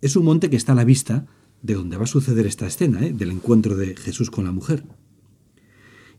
Es 0.00 0.16
un 0.16 0.24
monte 0.24 0.50
que 0.50 0.56
está 0.56 0.72
a 0.72 0.76
la 0.76 0.84
vista 0.84 1.26
de 1.64 1.74
donde 1.74 1.96
va 1.96 2.04
a 2.04 2.06
suceder 2.06 2.46
esta 2.46 2.66
escena, 2.66 3.06
¿eh? 3.06 3.14
del 3.14 3.30
encuentro 3.30 3.74
de 3.74 3.96
Jesús 3.96 4.30
con 4.30 4.44
la 4.44 4.52
mujer. 4.52 4.84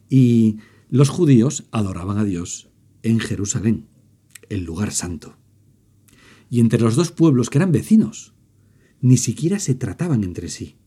Y 0.10 0.58
los 0.90 1.10
judíos 1.10 1.68
adoraban 1.72 2.18
a 2.18 2.24
Dios 2.24 2.70
en 3.04 3.20
Jerusalén, 3.20 3.86
el 4.50 4.64
lugar 4.64 4.92
santo. 4.92 5.38
Y 6.50 6.62
entre 6.62 6.82
los 6.82 6.96
dos 6.96 7.12
pueblos 7.12 7.52
que 7.52 7.60
eran 7.60 7.72
vecinos, 7.72 8.34
ni 9.02 9.18
siquiera 9.18 9.60
se 9.60 9.75
trataban 9.75 10.24
entre 10.24 10.50
sí. 10.50 10.78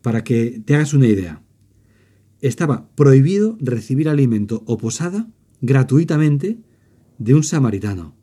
Para 0.00 0.22
que 0.22 0.62
te 0.64 0.76
hagas 0.76 0.94
una 0.94 1.08
idea, 1.08 1.42
estaba 2.40 2.88
prohibido 2.94 3.58
recibir 3.60 4.08
alimento 4.08 4.62
o 4.66 4.78
posada 4.78 5.28
gratuitamente 5.60 6.60
de 7.18 7.34
un 7.34 7.42
samaritano. 7.42 8.14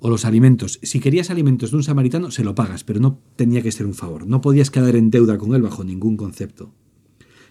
O 0.00 0.10
los 0.10 0.24
alimentos. 0.24 0.80
Si 0.82 0.98
querías 0.98 1.30
alimentos 1.30 1.70
de 1.70 1.76
un 1.76 1.82
samaritano, 1.82 2.30
se 2.30 2.42
lo 2.42 2.54
pagas, 2.54 2.84
pero 2.84 3.00
no 3.00 3.20
tenía 3.36 3.62
que 3.62 3.70
ser 3.70 3.86
un 3.86 3.94
favor. 3.94 4.26
No 4.26 4.40
podías 4.40 4.70
quedar 4.70 4.96
en 4.96 5.10
deuda 5.10 5.38
con 5.38 5.54
él 5.54 5.62
bajo 5.62 5.84
ningún 5.84 6.16
concepto. 6.16 6.72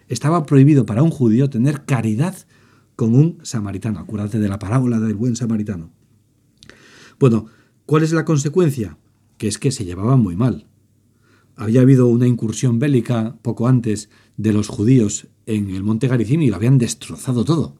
Estaba 0.07 0.45
prohibido 0.45 0.85
para 0.85 1.03
un 1.03 1.11
judío 1.11 1.49
tener 1.49 1.85
caridad 1.85 2.35
con 2.95 3.15
un 3.15 3.37
samaritano. 3.43 3.99
Acuérdate 3.99 4.39
de 4.39 4.49
la 4.49 4.59
parábola 4.59 4.99
del 4.99 5.15
buen 5.15 5.35
samaritano. 5.35 5.91
Bueno, 7.19 7.45
¿cuál 7.85 8.03
es 8.03 8.11
la 8.11 8.25
consecuencia? 8.25 8.97
Que 9.37 9.47
es 9.47 9.59
que 9.59 9.71
se 9.71 9.85
llevaban 9.85 10.19
muy 10.19 10.35
mal. 10.35 10.67
Había 11.55 11.81
habido 11.81 12.07
una 12.07 12.25
incursión 12.25 12.79
bélica 12.79 13.37
poco 13.41 13.67
antes 13.67 14.09
de 14.37 14.53
los 14.53 14.69
judíos 14.69 15.27
en 15.45 15.69
el 15.69 15.83
monte 15.83 16.07
Garicim 16.07 16.41
y 16.41 16.49
lo 16.49 16.55
habían 16.55 16.77
destrozado 16.77 17.45
todo. 17.45 17.75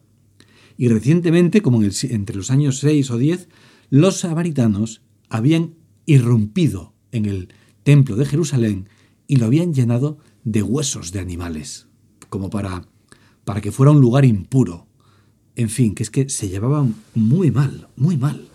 Y 0.78 0.90
recientemente, 0.90 1.62
como 1.62 1.82
entre 1.84 2.36
los 2.36 2.52
años 2.52 2.80
6 2.80 3.12
o 3.12 3.18
10, 3.18 3.50
los 3.90 4.18
samaritanos 4.18 5.02
habían 5.30 5.76
irrumpido 6.06 6.94
en 7.12 7.26
el 7.26 7.50
templo 7.84 8.16
de 8.16 8.26
Jerusalén 8.26 8.90
y 9.28 9.38
lo 9.38 9.46
habían 9.46 9.74
llenado 9.74 10.18
de 10.44 10.64
huesos 10.64 11.12
de 11.12 11.20
animales, 11.20 11.88
como 12.30 12.50
para, 12.50 12.88
para 13.46 13.62
que 13.62 13.72
fuera 13.72 13.92
un 13.92 14.02
lugar 14.02 14.26
impuro. 14.26 14.88
En 15.56 15.70
fin, 15.70 15.94
que 15.94 16.04
es 16.04 16.10
que 16.10 16.30
se 16.30 16.50
llevaban 16.50 16.96
muy 17.16 17.52
mal, 17.52 17.88
muy 17.96 18.18
mal. 18.18 18.48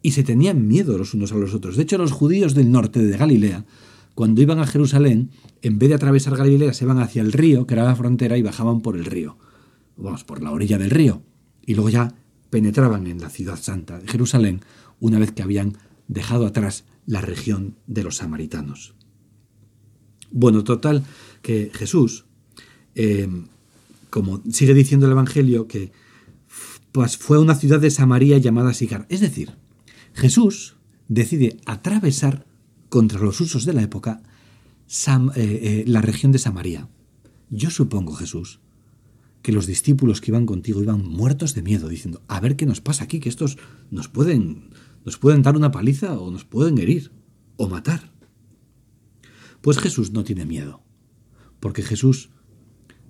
Y 0.00 0.12
se 0.12 0.24
tenían 0.24 0.66
miedo 0.68 0.96
los 0.98 1.14
unos 1.14 1.32
a 1.32 1.36
los 1.36 1.54
otros. 1.54 1.76
De 1.76 1.82
hecho, 1.82 1.98
los 1.98 2.12
judíos 2.12 2.54
del 2.54 2.70
norte 2.70 3.00
de 3.00 3.16
Galilea, 3.16 3.64
cuando 4.14 4.42
iban 4.42 4.58
a 4.58 4.66
Jerusalén, 4.66 5.30
en 5.62 5.78
vez 5.78 5.88
de 5.88 5.94
atravesar 5.94 6.36
Galilea, 6.36 6.72
se 6.72 6.84
iban 6.84 6.98
hacia 6.98 7.22
el 7.22 7.32
río, 7.32 7.66
que 7.66 7.74
era 7.74 7.84
la 7.84 7.96
frontera, 7.96 8.36
y 8.36 8.42
bajaban 8.42 8.80
por 8.80 8.96
el 8.96 9.04
río. 9.04 9.36
Vamos, 9.96 10.24
por 10.24 10.42
la 10.42 10.50
orilla 10.50 10.78
del 10.78 10.90
río. 10.90 11.22
Y 11.64 11.74
luego 11.74 11.90
ya 11.90 12.14
penetraban 12.50 13.06
en 13.06 13.20
la 13.20 13.30
ciudad 13.30 13.58
santa 13.58 13.98
de 13.98 14.08
Jerusalén 14.08 14.60
una 15.02 15.18
vez 15.18 15.32
que 15.32 15.42
habían 15.42 15.76
dejado 16.06 16.46
atrás 16.46 16.84
la 17.06 17.20
región 17.20 17.76
de 17.88 18.04
los 18.04 18.18
samaritanos. 18.18 18.94
Bueno, 20.30 20.62
total, 20.62 21.04
que 21.42 21.72
Jesús, 21.74 22.24
eh, 22.94 23.28
como 24.10 24.40
sigue 24.50 24.74
diciendo 24.74 25.06
el 25.06 25.12
Evangelio, 25.12 25.66
que 25.66 25.90
pues, 26.92 27.16
fue 27.16 27.36
a 27.36 27.40
una 27.40 27.56
ciudad 27.56 27.80
de 27.80 27.90
Samaria 27.90 28.38
llamada 28.38 28.72
Sicar. 28.74 29.04
Es 29.08 29.20
decir, 29.20 29.50
Jesús 30.14 30.76
decide 31.08 31.58
atravesar 31.66 32.46
contra 32.88 33.18
los 33.18 33.40
usos 33.40 33.64
de 33.64 33.72
la 33.72 33.82
época 33.82 34.22
eh, 35.06 35.32
eh, 35.36 35.84
la 35.88 36.00
región 36.00 36.30
de 36.30 36.38
Samaria. 36.38 36.88
Yo 37.50 37.70
supongo, 37.70 38.14
Jesús, 38.14 38.60
que 39.42 39.52
los 39.52 39.66
discípulos 39.66 40.20
que 40.20 40.30
iban 40.30 40.46
contigo 40.46 40.80
iban 40.80 41.04
muertos 41.04 41.54
de 41.54 41.62
miedo, 41.62 41.88
diciendo, 41.88 42.22
a 42.28 42.40
ver 42.40 42.56
qué 42.56 42.64
nos 42.64 42.80
pasa 42.80 43.04
aquí, 43.04 43.18
que 43.18 43.28
estos 43.28 43.58
nos 43.90 44.08
pueden, 44.08 44.70
nos 45.04 45.18
pueden 45.18 45.42
dar 45.42 45.56
una 45.56 45.70
paliza 45.70 46.18
o 46.18 46.30
nos 46.30 46.44
pueden 46.44 46.78
herir 46.78 47.12
o 47.56 47.68
matar. 47.68 48.12
Pues 49.60 49.78
Jesús 49.78 50.12
no 50.12 50.24
tiene 50.24 50.44
miedo, 50.44 50.82
porque 51.60 51.82
Jesús 51.82 52.30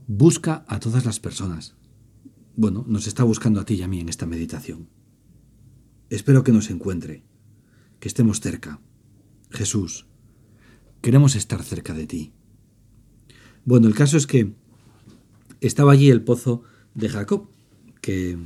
busca 0.06 0.64
a 0.68 0.80
todas 0.80 1.04
las 1.04 1.20
personas. 1.20 1.74
Bueno, 2.56 2.84
nos 2.86 3.06
está 3.06 3.24
buscando 3.24 3.60
a 3.60 3.64
ti 3.64 3.74
y 3.74 3.82
a 3.82 3.88
mí 3.88 4.00
en 4.00 4.08
esta 4.08 4.26
meditación. 4.26 4.88
Espero 6.10 6.44
que 6.44 6.52
nos 6.52 6.70
encuentre, 6.70 7.24
que 7.98 8.08
estemos 8.08 8.40
cerca. 8.40 8.80
Jesús, 9.50 10.06
queremos 11.00 11.34
estar 11.36 11.62
cerca 11.62 11.94
de 11.94 12.06
ti. 12.06 12.32
Bueno, 13.64 13.88
el 13.88 13.94
caso 13.94 14.16
es 14.16 14.26
que 14.26 14.54
estaba 15.60 15.92
allí 15.92 16.10
el 16.10 16.22
pozo 16.22 16.62
de 16.94 17.08
Jacob, 17.08 17.48
que 18.02 18.36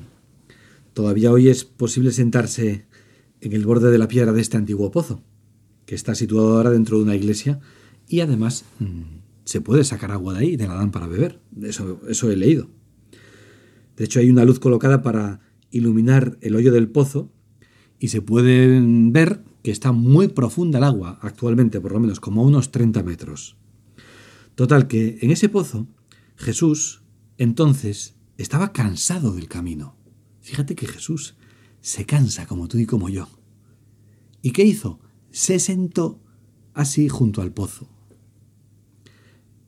todavía 0.93 1.33
hoy 1.33 1.49
es 1.49 1.65
posible 1.65 2.13
sentarse 2.13 2.87
en 3.41 3.53
el 3.53 3.65
borde 3.65 3.91
de 3.91 3.99
la 3.99 4.09
piedra 4.09 4.33
de 4.33 4.41
este 4.41 4.57
antiguo 4.57 4.91
pozo, 4.91 5.23
que 5.85 5.95
está 5.95 6.15
situado 6.15 6.57
ahora 6.57 6.71
dentro 6.71 6.99
de 6.99 7.05
una 7.05 7.17
iglesia 7.17 7.61
y 8.09 8.21
además 8.21 8.65
mm, 8.79 9.03
se 9.45 9.61
puede 9.61 9.85
sacar 9.85 10.13
agua 10.13 10.35
de 10.35 10.41
ahí, 10.41 10.57
de 10.57 10.67
la 10.67 10.75
dan 10.75 10.91
para 10.91 11.07
beber. 11.07 11.41
Eso, 11.63 12.01
eso 12.09 12.31
he 12.31 12.37
leído. 12.37 12.69
De 13.97 14.05
hecho, 14.05 14.21
hay 14.21 14.31
una 14.31 14.45
luz 14.45 14.59
colocada 14.59 15.03
para 15.03 15.41
iluminar 15.71 16.39
el 16.41 16.55
hoyo 16.57 16.73
del 16.73 16.89
pozo 16.89 17.33
y 17.99 18.09
se 18.09 18.21
puede 18.21 18.81
ver 19.11 19.43
que 19.63 19.71
está 19.71 19.93
muy 19.93 20.29
profunda 20.29 20.79
el 20.79 20.85
agua, 20.85 21.19
actualmente 21.23 21.81
por 21.81 21.93
lo 21.93 22.01
menos 22.01 22.21
como 22.21 22.43
a 22.43 22.47
unos 22.47 22.71
30 22.71 23.03
metros. 23.03 23.57
Total, 24.55 24.87
que 24.87 25.19
en 25.21 25.31
ese 25.31 25.49
pozo 25.49 25.87
Jesús 26.37 27.03
entonces 27.39 28.17
estaba 28.37 28.73
cansado 28.73 29.33
del 29.33 29.49
camino. 29.49 29.97
Fíjate 30.41 30.75
que 30.75 30.87
Jesús 30.87 31.37
se 31.87 32.05
cansa 32.05 32.47
como 32.47 32.67
tú 32.67 32.79
y 32.79 32.85
como 32.85 33.09
yo. 33.09 33.29
¿Y 34.43 34.51
qué 34.51 34.65
hizo? 34.65 34.99
Se 35.31 35.61
sentó 35.61 36.21
así 36.75 37.09
junto 37.09 37.43
al 37.43 37.53
pozo. 37.53 37.89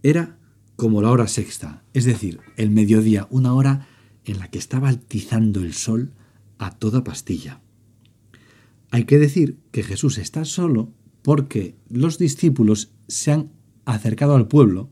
Era 0.03 0.37
como 0.75 1.01
la 1.01 1.13
hora 1.13 1.29
sexta, 1.29 1.85
es 1.95 2.07
decir, 2.07 2.41
el 2.57 2.71
mediodía, 2.71 3.29
una 3.31 3.55
hora 3.55 3.87
en 4.25 4.41
la 4.41 4.51
que 4.51 4.59
estaba 4.59 4.89
altizando 4.89 5.61
el 5.61 5.75
sol 5.75 6.13
a 6.59 6.73
toda 6.77 7.05
pastilla. 7.05 7.61
Hay 8.91 9.05
que 9.05 9.19
decir 9.19 9.61
que 9.71 9.85
Jesús 9.85 10.19
está 10.19 10.45
solo 10.45 10.93
porque 11.23 11.77
los 11.89 12.19
discípulos 12.19 12.91
se 13.07 13.31
han 13.31 13.53
acercado 13.85 14.35
al 14.35 14.49
pueblo, 14.49 14.91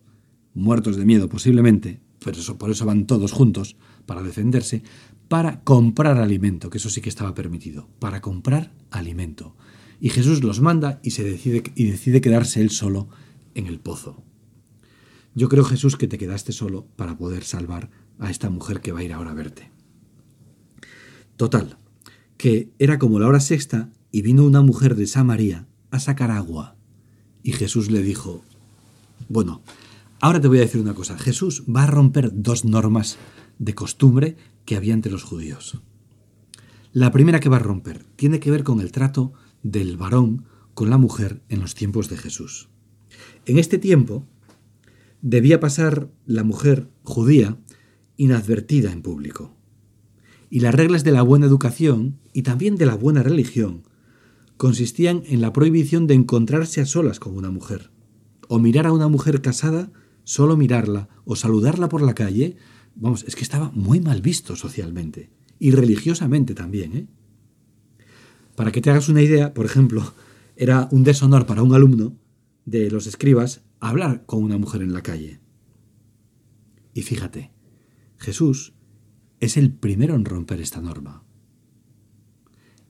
muertos 0.55 0.97
de 0.97 1.05
miedo 1.05 1.29
posiblemente, 1.29 2.01
eso, 2.25 2.57
por 2.57 2.71
eso 2.71 2.87
van 2.87 3.07
todos 3.07 3.33
juntos, 3.33 3.77
para 4.07 4.23
defenderse, 4.23 4.83
para 5.29 5.63
comprar 5.63 6.19
alimento, 6.19 6.71
que 6.71 6.79
eso 6.79 6.91
sí 6.91 7.01
que 7.01 7.09
estaba 7.09 7.35
permitido, 7.35 7.89
para 7.99 8.21
comprar 8.21 8.73
alimento. 8.91 9.57
Y 10.01 10.11
Jesús 10.11 10.43
los 10.43 10.61
manda 10.61 11.01
y, 11.03 11.13
se 11.13 11.25
decide, 11.25 11.63
y 11.75 11.91
decide 11.91 12.21
quedarse 12.21 12.61
él 12.61 12.71
solo 12.71 13.09
en 13.55 13.67
el 13.67 13.81
pozo. 13.81 14.23
Yo 15.35 15.49
creo, 15.49 15.65
Jesús, 15.65 15.97
que 15.97 16.09
te 16.09 16.19
quedaste 16.19 16.53
solo 16.53 16.87
para 16.97 17.17
poder 17.19 17.45
salvar 17.45 17.91
a 18.19 18.31
esta 18.31 18.51
mujer 18.51 18.81
que 18.81 18.93
va 18.93 19.01
a 19.01 19.05
ir 19.05 19.13
ahora 19.13 19.33
a 19.33 19.35
verte. 19.35 19.71
Total, 21.37 21.79
que 22.37 22.71
era 22.79 22.99
como 22.99 23.19
la 23.19 23.27
hora 23.27 23.41
sexta 23.41 23.91
y 24.11 24.23
vino 24.23 24.45
una 24.45 24.63
mujer 24.63 24.97
de 24.97 25.07
Samaria 25.07 25.67
a 25.91 26.01
sacar 26.01 26.31
agua. 26.31 26.77
Y 27.43 27.53
Jesús 27.53 27.91
le 27.91 28.03
dijo, 28.03 28.43
bueno, 29.29 29.63
Ahora 30.21 30.41
te 30.41 30.49
voy 30.49 30.59
a 30.59 30.63
decir 30.63 30.81
una 30.81 30.95
cosa. 30.95 31.19
Jesús 31.19 31.65
va 31.65 31.83
a 31.83 31.87
romper 31.87 32.31
dos 32.33 32.65
normas 32.65 33.19
de 33.59 33.75
costumbre 33.75 34.37
que 34.67 34.77
había 34.77 34.93
entre 34.93 35.13
los 35.13 35.23
judíos. 35.23 35.81
La 36.93 37.11
primera 37.11 37.41
que 37.41 37.49
va 37.49 37.57
a 37.57 37.61
romper 37.61 38.05
tiene 38.17 38.41
que 38.41 38.51
ver 38.51 38.65
con 38.65 38.81
el 38.81 38.93
trato 38.93 39.33
del 39.63 39.97
varón 39.97 40.45
con 40.75 40.91
la 40.91 40.99
mujer 40.99 41.43
en 41.49 41.61
los 41.61 41.75
tiempos 41.75 42.11
de 42.11 42.19
Jesús. 42.19 42.69
En 43.47 43.59
este 43.59 43.79
tiempo 43.79 44.27
debía 45.23 45.61
pasar 45.61 46.11
la 46.27 46.45
mujer 46.45 46.91
judía 47.03 47.57
inadvertida 48.17 48.93
en 48.93 49.03
público. 49.03 49.55
Y 50.51 50.61
las 50.61 50.75
reglas 50.75 51.05
de 51.05 51.13
la 51.13 51.23
buena 51.23 51.47
educación 51.47 52.19
y 52.33 52.43
también 52.43 52.77
de 52.77 52.87
la 52.87 52.95
buena 52.95 53.23
religión 53.23 53.83
consistían 54.57 55.23
en 55.27 55.41
la 55.41 55.53
prohibición 55.53 56.07
de 56.07 56.15
encontrarse 56.15 56.81
a 56.81 56.87
solas 56.87 57.21
con 57.21 57.37
una 57.37 57.51
mujer 57.51 57.91
o 58.49 58.59
mirar 58.59 58.87
a 58.87 58.93
una 58.93 59.09
mujer 59.09 59.43
casada 59.43 59.91
solo 60.25 60.57
mirarla 60.57 61.09
o 61.25 61.37
saludarla 61.37 61.89
por 61.89 62.03
la 62.03 62.15
calle, 62.15 62.57
vamos, 62.97 63.25
es 63.25 63.37
que 63.37 63.43
estaba 63.43 63.71
muy 63.73 64.01
mal 64.01 64.23
visto 64.23 64.57
socialmente 64.57 65.31
y 65.59 65.71
religiosamente 65.71 66.55
también. 66.55 66.97
¿eh? 66.97 67.07
Para 68.57 68.73
que 68.73 68.81
te 68.81 68.91
hagas 68.91 69.09
una 69.09 69.23
idea, 69.23 69.55
por 69.55 69.67
ejemplo, 69.67 70.15
era 70.57 70.89
un 70.91 71.05
deshonor 71.05 71.47
para 71.47 71.63
un 71.63 71.75
alumno 71.75 72.17
de 72.65 72.91
los 72.91 73.07
escribas 73.07 73.63
hablar 73.79 74.25
con 74.27 74.43
una 74.43 74.59
mujer 74.59 74.83
en 74.83 74.93
la 74.93 75.03
calle. 75.03 75.41
Y 76.95 77.03
fíjate, 77.03 77.53
Jesús 78.17 78.73
es 79.39 79.57
el 79.57 79.73
primero 79.73 80.15
en 80.15 80.25
romper 80.25 80.61
esta 80.61 80.81
norma. 80.81 81.23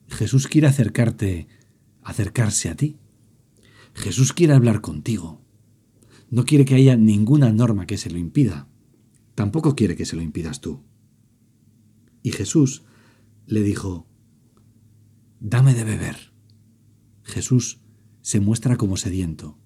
Jesús 0.07 0.47
quiere 0.47 0.67
acercarte, 0.67 1.47
acercarse 2.01 2.69
a 2.69 2.75
ti. 2.75 2.97
Jesús 3.93 4.31
quiere 4.31 4.53
hablar 4.53 4.79
contigo. 4.79 5.41
No 6.29 6.45
quiere 6.45 6.63
que 6.63 6.75
haya 6.75 6.95
ninguna 6.95 7.51
norma 7.51 7.85
que 7.85 7.97
se 7.97 8.09
lo 8.09 8.17
impida. 8.17 8.69
Tampoco 9.37 9.75
quiere 9.75 9.95
que 9.95 10.07
se 10.07 10.15
lo 10.15 10.23
impidas 10.23 10.61
tú. 10.61 10.81
Y 12.23 12.31
Jesús 12.31 12.81
le 13.45 13.61
dijo, 13.61 14.07
Dame 15.39 15.75
de 15.75 15.83
beber. 15.83 16.33
Jesús 17.21 17.79
se 18.21 18.39
muestra 18.39 18.77
como 18.77 18.97
sediento. 18.97 19.59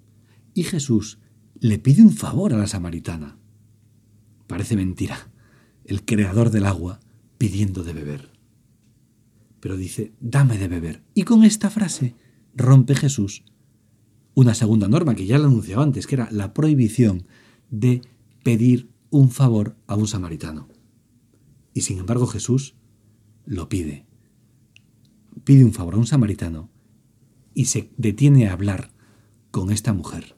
Y 0.54 0.64
Jesús 0.64 1.20
le 1.58 1.80
pide 1.80 2.02
un 2.02 2.12
favor 2.12 2.54
a 2.54 2.58
la 2.58 2.68
samaritana. 2.68 3.38
Parece 4.46 4.76
mentira. 4.76 5.32
El 5.86 6.04
creador 6.04 6.50
del 6.50 6.66
agua 6.66 7.00
pidiendo 7.38 7.86
de 7.86 7.94
beber. 7.94 8.30
Pero 9.62 9.78
dice, 9.78 10.12
dame 10.20 10.58
de 10.58 10.68
beber. 10.68 11.02
Y 11.14 11.24
con 11.24 11.46
esta 11.46 11.70
frase 11.70 12.18
rompe 12.54 12.94
Jesús 12.94 13.46
una 14.34 14.54
segunda 14.54 14.90
norma 14.90 15.16
que 15.16 15.26
ya 15.26 15.38
la 15.38 15.48
anunciaba 15.48 15.84
antes, 15.84 16.08
que 16.08 16.16
era 16.16 16.28
la 16.30 16.54
prohibición 16.54 17.26
de 17.70 18.02
pedir 18.44 18.92
un 19.12 19.30
favor 19.30 19.78
a 19.86 19.96
un 19.96 20.08
samaritano. 20.08 20.68
Y 21.74 21.82
sin 21.82 22.00
embargo 22.00 22.26
Jesús 22.26 22.76
lo 23.46 23.70
pide. 23.70 24.08
Pide 25.44 25.64
un 25.64 25.74
favor 25.74 25.94
a 25.94 25.98
un 25.98 26.08
samaritano 26.08 26.72
y 27.54 27.66
se 27.66 27.92
detiene 27.98 28.48
a 28.48 28.54
hablar 28.54 28.92
con 29.52 29.72
esta 29.72 29.94
mujer. 29.94 30.36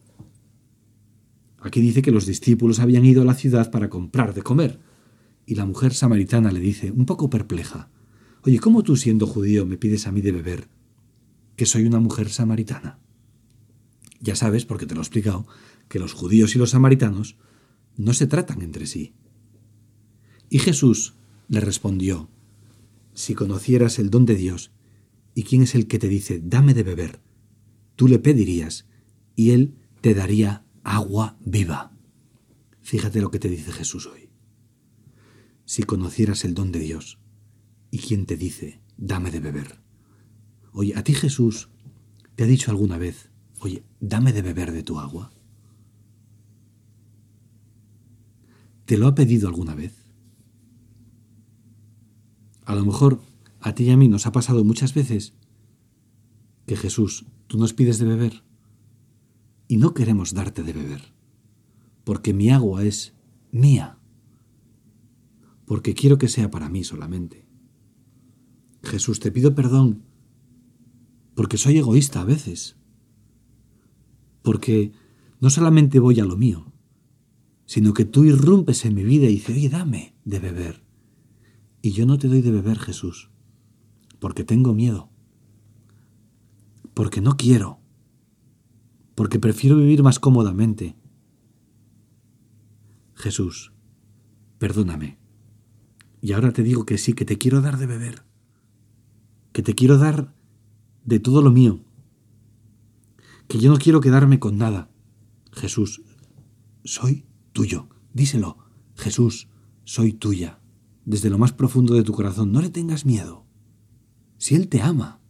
Aquí 1.61 1.79
dice 1.79 2.01
que 2.01 2.11
los 2.11 2.25
discípulos 2.25 2.79
habían 2.79 3.05
ido 3.05 3.21
a 3.21 3.25
la 3.25 3.35
ciudad 3.35 3.71
para 3.71 3.89
comprar 3.89 4.33
de 4.33 4.41
comer. 4.41 4.81
Y 5.45 5.55
la 5.55 5.65
mujer 5.65 5.93
samaritana 5.93 6.51
le 6.51 6.59
dice, 6.59 6.91
un 6.91 7.05
poco 7.05 7.29
perpleja, 7.29 7.89
Oye, 8.45 8.59
¿cómo 8.59 8.83
tú 8.83 8.97
siendo 8.97 9.25
judío 9.25 9.65
me 9.65 9.77
pides 9.77 10.05
a 10.05 10.11
mí 10.11 10.19
de 10.19 10.33
beber? 10.33 10.67
Que 11.55 11.65
soy 11.65 11.85
una 11.85 12.01
mujer 12.01 12.29
samaritana. 12.29 12.99
Ya 14.19 14.35
sabes, 14.35 14.65
porque 14.65 14.85
te 14.85 14.95
lo 14.95 15.01
he 15.01 15.03
explicado, 15.03 15.47
que 15.87 15.97
los 15.97 16.11
judíos 16.11 16.53
y 16.53 16.59
los 16.59 16.71
samaritanos 16.71 17.37
no 17.97 18.13
se 18.13 18.27
tratan 18.27 18.61
entre 18.61 18.85
sí. 18.85 19.13
Y 20.49 20.59
Jesús 20.59 21.15
le 21.47 21.59
respondió, 21.59 22.29
Si 23.13 23.35
conocieras 23.35 23.99
el 23.99 24.09
don 24.09 24.25
de 24.25 24.35
Dios, 24.35 24.71
¿y 25.35 25.43
quién 25.43 25.63
es 25.63 25.75
el 25.75 25.87
que 25.87 25.99
te 25.99 26.07
dice, 26.07 26.41
dame 26.43 26.73
de 26.73 26.83
beber? 26.83 27.21
Tú 27.95 28.07
le 28.07 28.19
pedirías, 28.19 28.87
y 29.35 29.51
él 29.51 29.75
te 30.01 30.13
daría 30.13 30.65
agua 30.83 31.37
viva. 31.43 31.97
Fíjate 32.81 33.21
lo 33.21 33.31
que 33.31 33.39
te 33.39 33.49
dice 33.49 33.71
Jesús 33.71 34.07
hoy. 34.07 34.29
Si 35.65 35.83
conocieras 35.83 36.43
el 36.43 36.53
don 36.53 36.71
de 36.71 36.79
Dios, 36.79 37.19
¿y 37.89 37.99
quién 37.99 38.25
te 38.25 38.35
dice, 38.35 38.81
dame 38.97 39.31
de 39.31 39.39
beber? 39.39 39.79
Oye, 40.71 40.93
¿a 40.95 41.03
ti 41.03 41.13
Jesús 41.13 41.69
te 42.35 42.43
ha 42.43 42.47
dicho 42.47 42.71
alguna 42.71 42.97
vez, 42.97 43.29
oye, 43.59 43.83
dame 43.99 44.33
de 44.33 44.41
beber 44.41 44.71
de 44.71 44.83
tu 44.83 44.99
agua? 44.99 45.32
¿Te 48.85 48.97
lo 48.97 49.07
ha 49.07 49.15
pedido 49.15 49.47
alguna 49.47 49.75
vez? 49.75 50.05
A 52.65 52.75
lo 52.75 52.85
mejor 52.85 53.21
a 53.59 53.73
ti 53.73 53.85
y 53.85 53.91
a 53.91 53.97
mí 53.97 54.07
nos 54.07 54.25
ha 54.27 54.31
pasado 54.31 54.63
muchas 54.63 54.93
veces 54.93 55.33
que 56.65 56.75
Jesús, 56.75 57.25
tú 57.47 57.57
nos 57.57 57.73
pides 57.73 57.97
de 57.97 58.05
beber 58.05 58.43
y 59.67 59.77
no 59.77 59.93
queremos 59.93 60.33
darte 60.33 60.63
de 60.63 60.73
beber, 60.73 61.13
porque 62.03 62.33
mi 62.33 62.49
agua 62.49 62.83
es 62.83 63.13
mía, 63.51 63.97
porque 65.65 65.93
quiero 65.93 66.17
que 66.17 66.27
sea 66.27 66.51
para 66.51 66.69
mí 66.69 66.83
solamente. 66.83 67.45
Jesús, 68.81 69.19
te 69.21 69.31
pido 69.31 69.55
perdón, 69.55 70.03
porque 71.35 71.57
soy 71.57 71.77
egoísta 71.77 72.21
a 72.21 72.25
veces, 72.25 72.75
porque 74.41 74.91
no 75.39 75.49
solamente 75.49 75.99
voy 75.99 76.19
a 76.19 76.25
lo 76.25 76.35
mío, 76.35 76.72
sino 77.65 77.93
que 77.93 78.05
tú 78.05 78.23
irrumpes 78.23 78.85
en 78.85 78.95
mi 78.95 79.03
vida 79.03 79.25
y 79.25 79.33
dices, 79.33 79.55
oye, 79.55 79.69
dame 79.69 80.15
de 80.25 80.39
beber. 80.39 80.83
Y 81.81 81.91
yo 81.91 82.05
no 82.05 82.17
te 82.17 82.27
doy 82.27 82.41
de 82.41 82.51
beber, 82.51 82.79
Jesús, 82.79 83.29
porque 84.19 84.43
tengo 84.43 84.73
miedo, 84.73 85.09
porque 86.93 87.21
no 87.21 87.35
quiero, 87.35 87.79
porque 89.15 89.39
prefiero 89.39 89.77
vivir 89.77 90.03
más 90.03 90.19
cómodamente. 90.19 90.95
Jesús, 93.15 93.73
perdóname. 94.59 95.17
Y 96.21 96.31
ahora 96.31 96.53
te 96.53 96.63
digo 96.63 96.85
que 96.85 96.97
sí, 96.97 97.13
que 97.13 97.25
te 97.25 97.37
quiero 97.37 97.61
dar 97.61 97.77
de 97.77 97.85
beber, 97.85 98.23
que 99.51 99.61
te 99.61 99.75
quiero 99.75 99.97
dar 99.97 100.33
de 101.03 101.19
todo 101.19 101.41
lo 101.41 101.51
mío, 101.51 101.83
que 103.47 103.59
yo 103.59 103.69
no 103.69 103.77
quiero 103.77 103.99
quedarme 103.99 104.39
con 104.39 104.57
nada. 104.57 104.89
Jesús, 105.51 106.01
soy 106.85 107.25
tuyo. 107.53 107.87
Díselo, 108.13 108.57
Jesús, 108.95 109.47
soy 109.85 110.13
tuya, 110.13 110.59
desde 111.05 111.29
lo 111.29 111.37
más 111.37 111.53
profundo 111.53 111.93
de 111.93 112.03
tu 112.03 112.13
corazón. 112.13 112.51
No 112.51 112.61
le 112.61 112.69
tengas 112.69 113.05
miedo. 113.05 113.45
Si 114.37 114.55
Él 114.55 114.67
te 114.67 114.81
ama, 114.81 115.21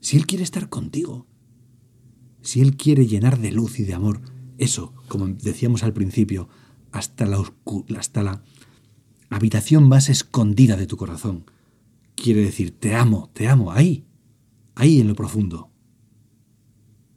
si 0.00 0.16
Él 0.16 0.26
quiere 0.26 0.42
estar 0.42 0.68
contigo, 0.68 1.26
si 2.42 2.60
Él 2.60 2.76
quiere 2.76 3.06
llenar 3.06 3.38
de 3.38 3.52
luz 3.52 3.78
y 3.78 3.84
de 3.84 3.94
amor, 3.94 4.20
eso, 4.58 4.94
como 5.08 5.28
decíamos 5.28 5.82
al 5.82 5.92
principio, 5.92 6.48
hasta 6.92 7.26
la, 7.26 7.42
hasta 7.96 8.22
la 8.22 8.42
habitación 9.30 9.88
más 9.88 10.08
escondida 10.08 10.76
de 10.76 10.86
tu 10.86 10.96
corazón, 10.96 11.44
quiere 12.14 12.42
decir, 12.42 12.70
te 12.70 12.94
amo, 12.94 13.30
te 13.32 13.48
amo, 13.48 13.72
ahí, 13.72 14.06
ahí 14.74 15.00
en 15.00 15.08
lo 15.08 15.14
profundo. 15.14 15.70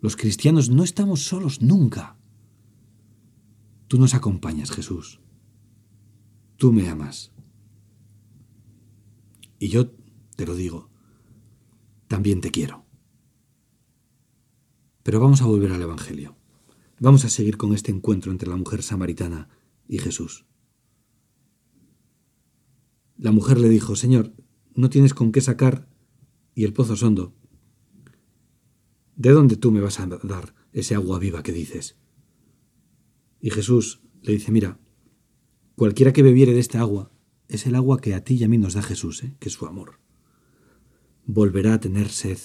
Los 0.01 0.15
cristianos 0.15 0.69
no 0.69 0.83
estamos 0.83 1.23
solos 1.23 1.61
nunca. 1.61 2.18
Tú 3.89 3.97
nos 3.97 4.13
acompañas, 4.13 4.69
Jesús. 4.69 5.19
Tú 6.57 6.71
me 6.71 6.87
amas. 6.87 7.31
Y 9.57 9.69
yo 9.69 9.89
te 10.35 10.45
lo 10.45 10.53
digo, 10.53 10.91
también 12.07 12.39
te 12.39 12.51
quiero. 12.51 12.85
Pero 15.01 15.19
vamos 15.19 15.41
a 15.41 15.47
volver 15.47 15.71
al 15.71 15.81
Evangelio. 15.81 16.37
Vamos 16.99 17.25
a 17.25 17.29
seguir 17.29 17.57
con 17.57 17.73
este 17.73 17.89
encuentro 17.91 18.31
entre 18.31 18.47
la 18.47 18.57
mujer 18.57 18.83
samaritana 18.83 19.49
y 19.87 19.97
Jesús. 19.97 20.45
La 23.17 23.31
mujer 23.31 23.57
le 23.57 23.69
dijo, 23.69 23.95
Señor, 23.95 24.35
no 24.75 24.91
tienes 24.91 25.15
con 25.15 25.31
qué 25.31 25.41
sacar 25.41 25.89
y 26.53 26.63
el 26.63 26.73
pozo 26.73 26.93
es 26.93 27.01
hondo. 27.01 27.33
¿De 29.15 29.31
dónde 29.31 29.57
tú 29.57 29.71
me 29.71 29.81
vas 29.81 29.99
a 29.99 30.05
dar 30.05 30.53
ese 30.73 30.93
agua 30.93 31.17
viva 31.17 31.41
que 31.41 31.53
dices? 31.53 31.97
Y 33.41 33.51
Jesús 33.51 34.01
le 34.21 34.33
dice, 34.33 34.51
mira, 34.51 34.79
cualquiera 35.75 36.13
que 36.13 36.23
bebiere 36.23 36.53
de 36.53 36.59
esta 36.59 36.79
agua 36.79 37.11
es 37.47 37.65
el 37.65 37.75
agua 37.75 37.99
que 37.99 38.13
a 38.13 38.23
ti 38.23 38.35
y 38.35 38.43
a 38.43 38.47
mí 38.47 38.57
nos 38.57 38.73
da 38.73 38.81
Jesús, 38.81 39.23
¿eh? 39.23 39.35
que 39.39 39.49
es 39.49 39.55
su 39.55 39.65
amor. 39.65 39.99
Volverá 41.25 41.75
a 41.75 41.79
tener 41.79 42.09
sed, 42.09 42.37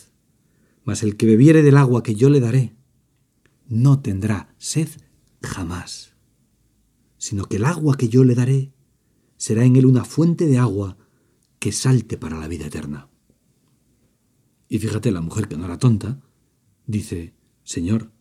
mas 0.84 1.02
el 1.02 1.16
que 1.16 1.26
bebiere 1.26 1.62
del 1.62 1.76
agua 1.76 2.02
que 2.02 2.14
yo 2.14 2.30
le 2.30 2.40
daré, 2.40 2.76
no 3.66 4.00
tendrá 4.00 4.54
sed 4.58 4.88
jamás, 5.42 6.14
sino 7.18 7.46
que 7.46 7.56
el 7.56 7.64
agua 7.64 7.96
que 7.96 8.08
yo 8.08 8.24
le 8.24 8.34
daré 8.34 8.72
será 9.36 9.64
en 9.64 9.76
él 9.76 9.86
una 9.86 10.04
fuente 10.04 10.46
de 10.46 10.58
agua 10.58 10.96
que 11.58 11.72
salte 11.72 12.16
para 12.16 12.38
la 12.38 12.48
vida 12.48 12.66
eterna. 12.66 13.10
Y 14.68 14.78
fíjate, 14.78 15.10
la 15.12 15.20
mujer 15.20 15.48
que 15.48 15.56
no 15.56 15.64
era 15.64 15.78
tonta, 15.78 16.22
dice, 16.86 17.34
Señor, 17.62 18.12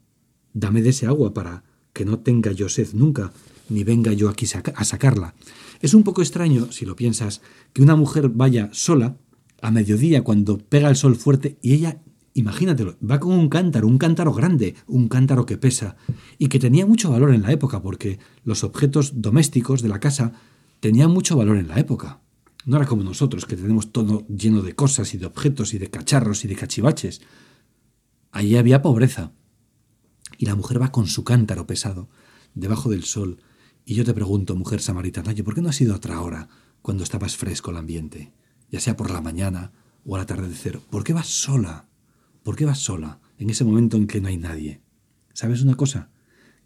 dame 0.53 0.81
de 0.81 0.89
ese 0.89 1.07
agua 1.07 1.33
para 1.33 1.63
que 1.93 2.05
no 2.05 2.19
tenga 2.19 2.51
yo 2.51 2.69
sed 2.69 2.89
nunca, 2.93 3.31
ni 3.69 3.83
venga 3.83 4.11
yo 4.13 4.29
aquí 4.29 4.45
a 4.75 4.83
sacarla. 4.83 5.35
Es 5.81 5.93
un 5.93 6.03
poco 6.03 6.21
extraño, 6.21 6.71
si 6.71 6.85
lo 6.85 6.95
piensas, 6.95 7.41
que 7.71 7.81
una 7.81 7.95
mujer 7.95 8.29
vaya 8.29 8.69
sola 8.71 9.17
a 9.61 9.71
mediodía 9.71 10.23
cuando 10.23 10.57
pega 10.57 10.89
el 10.89 10.95
sol 10.95 11.15
fuerte 11.15 11.57
y 11.61 11.73
ella, 11.73 12.01
imagínatelo, 12.33 12.97
va 12.99 13.19
con 13.19 13.31
un 13.33 13.49
cántaro, 13.49 13.87
un 13.87 13.97
cántaro 13.97 14.33
grande, 14.33 14.75
un 14.87 15.07
cántaro 15.07 15.45
que 15.45 15.57
pesa 15.57 15.95
y 16.37 16.47
que 16.47 16.59
tenía 16.59 16.85
mucho 16.85 17.11
valor 17.11 17.33
en 17.33 17.41
la 17.41 17.51
época 17.51 17.81
porque 17.81 18.19
los 18.43 18.63
objetos 18.63 19.21
domésticos 19.21 19.81
de 19.81 19.89
la 19.89 19.99
casa 19.99 20.33
tenían 20.79 21.11
mucho 21.11 21.37
valor 21.37 21.57
en 21.57 21.67
la 21.67 21.79
época. 21.79 22.19
No 22.65 22.77
era 22.77 22.85
como 22.85 23.03
nosotros, 23.03 23.45
que 23.45 23.57
tenemos 23.57 23.91
todo 23.91 24.25
lleno 24.27 24.61
de 24.61 24.73
cosas 24.73 25.13
y 25.13 25.17
de 25.17 25.25
objetos 25.25 25.73
y 25.73 25.77
de 25.77 25.89
cacharros 25.89 26.45
y 26.45 26.47
de 26.47 26.55
cachivaches. 26.55 27.21
Allí 28.31 28.55
había 28.55 28.81
pobreza 28.81 29.33
y 30.43 30.45
la 30.45 30.55
mujer 30.55 30.81
va 30.81 30.91
con 30.91 31.07
su 31.07 31.23
cántaro 31.23 31.65
pesado, 31.65 32.09
debajo 32.53 32.89
del 32.89 33.05
sol, 33.05 33.41
y 33.85 33.95
yo 33.95 34.03
te 34.03 34.13
pregunto, 34.13 34.57
mujer 34.57 34.81
samaritana, 34.81 35.29
oye, 35.29 35.41
¿por 35.41 35.55
qué 35.55 35.61
no 35.61 35.69
has 35.69 35.79
ido 35.79 35.95
otra 35.95 36.19
hora, 36.19 36.49
cuando 36.81 37.05
estabas 37.05 37.37
fresco 37.37 37.71
el 37.71 37.77
ambiente, 37.77 38.33
ya 38.69 38.81
sea 38.81 38.97
por 38.97 39.09
la 39.09 39.21
mañana 39.21 39.71
o 40.03 40.17
al 40.17 40.23
atardecer? 40.23 40.79
¿Por 40.79 41.05
qué 41.05 41.13
vas 41.13 41.27
sola? 41.27 41.87
¿Por 42.43 42.57
qué 42.57 42.65
vas 42.65 42.79
sola 42.79 43.21
en 43.37 43.51
ese 43.51 43.63
momento 43.63 43.95
en 43.95 44.05
que 44.05 44.19
no 44.19 44.27
hay 44.27 44.35
nadie? 44.35 44.81
¿Sabes 45.31 45.61
una 45.61 45.75
cosa? 45.75 46.09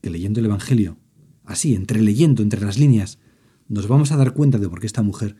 Que 0.01 0.09
leyendo 0.09 0.39
el 0.39 0.47
Evangelio, 0.47 0.97
así, 1.45 1.75
entre 1.75 2.01
leyendo, 2.01 2.41
entre 2.41 2.61
las 2.61 2.79
líneas, 2.79 3.19
nos 3.67 3.87
vamos 3.87 4.11
a 4.11 4.17
dar 4.17 4.33
cuenta 4.33 4.57
de 4.57 4.69
por 4.69 4.79
qué 4.79 4.87
esta 4.87 5.03
mujer 5.03 5.35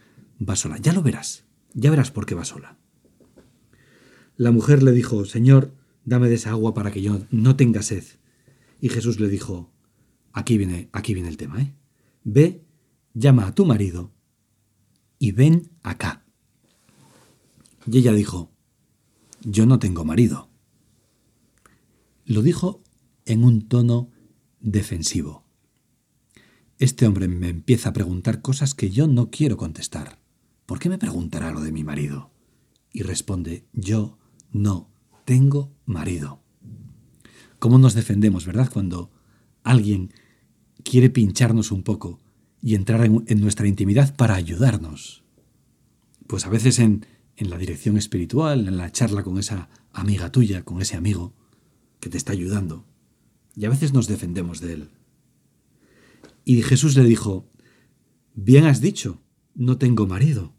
va 0.48 0.56
sola. 0.56 0.78
Ya 0.78 0.94
lo 0.94 1.02
verás, 1.02 1.46
ya 1.74 1.90
verás 1.90 2.12
por 2.12 2.28
qué 2.28 2.36
va 2.36 2.46
sola. 2.46 2.78
La 4.36 4.52
mujer 4.52 4.84
le 4.84 4.92
dijo, 4.92 5.26
Señor, 5.26 5.74
dame 6.06 6.30
de 6.30 6.36
esa 6.36 6.52
agua 6.52 6.76
para 6.76 6.92
que 6.92 7.02
yo 7.02 7.22
no 7.32 7.56
tenga 7.56 7.82
sed. 7.82 8.04
Y 8.80 8.90
Jesús 8.90 9.20
le 9.20 9.28
dijo, 9.28 9.72
aquí 10.34 10.58
viene, 10.58 10.90
aquí 10.94 11.14
viene 11.14 11.30
el 11.30 11.38
tema, 11.38 11.62
¿eh? 11.62 11.74
Ve, 12.24 12.64
llama 13.14 13.48
a 13.48 13.56
tu 13.56 13.66
marido 13.66 14.12
y 15.20 15.32
ven 15.32 15.72
acá. 15.84 16.26
Y 17.90 17.98
ella 18.00 18.14
dijo, 18.14 18.52
yo 19.42 19.66
no 19.66 19.80
tengo 19.80 20.04
marido. 20.04 20.50
Lo 22.26 22.42
dijo 22.42 22.84
en 23.26 23.44
un 23.44 23.68
tono 23.68 24.12
defensivo. 24.60 25.46
Este 26.80 27.08
hombre 27.08 27.28
me 27.28 27.50
empieza 27.50 27.90
a 27.90 27.94
preguntar 27.94 28.42
cosas 28.42 28.76
que 28.76 28.92
yo 28.92 29.08
no 29.08 29.32
quiero 29.32 29.58
contestar. 29.58 30.20
¿Por 30.66 30.80
qué 30.80 30.90
me 30.90 30.98
preguntará 30.98 31.52
lo 31.52 31.62
de 31.62 31.72
mi 31.72 31.84
marido? 31.84 32.30
Y 32.92 33.04
responde, 33.04 33.66
yo 33.74 34.18
no 34.52 34.92
tengo 35.26 35.72
marido. 35.86 36.42
¿Cómo 37.60 37.78
nos 37.78 37.94
defendemos, 37.94 38.46
verdad? 38.46 38.70
Cuando 38.72 39.12
alguien 39.64 40.14
quiere 40.84 41.10
pincharnos 41.10 41.72
un 41.72 41.84
poco 41.84 42.20
y 42.62 42.76
entrar 42.76 43.06
en, 43.06 43.42
nuestra 43.42 43.68
intimidad 43.68 44.16
para 44.16 44.36
ayudarnos. 44.36 45.24
Pues 46.28 46.46
a 46.46 46.50
veces 46.50 46.80
en, 46.80 47.06
en 47.36 47.50
la 47.50 47.58
dirección 47.58 47.98
espiritual, 47.98 48.68
en 48.68 48.78
la 48.78 48.92
charla 48.92 49.24
con 49.24 49.38
esa 49.38 49.70
amiga 49.94 50.32
tuya, 50.32 50.64
con 50.64 50.82
ese 50.82 50.96
amigo 50.96 51.34
que 52.00 52.10
te 52.10 52.18
está 52.18 52.34
ayudando. 52.34 52.86
Y 53.56 53.66
a 53.66 53.70
veces 53.70 53.94
nos 53.94 54.08
defendemos 54.08 54.60
de 54.62 54.74
él. 54.74 54.90
Y 56.46 56.62
Jesús 56.62 56.96
le 56.96 57.04
dijo, 57.04 57.50
bien 58.34 58.66
has 58.66 58.82
dicho 58.82 59.22
no 59.58 59.80
tengo 59.80 60.06
marido, 60.06 60.54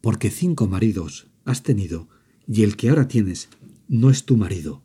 porque 0.00 0.30
cinco 0.30 0.66
maridos 0.66 1.28
has 1.44 1.62
tenido, 1.62 2.08
y 2.48 2.62
el 2.62 2.76
que 2.76 2.88
ahora 2.88 3.06
tienes 3.06 3.50
no 3.86 4.08
es 4.10 4.24
tu 4.24 4.38
marido. 4.38 4.82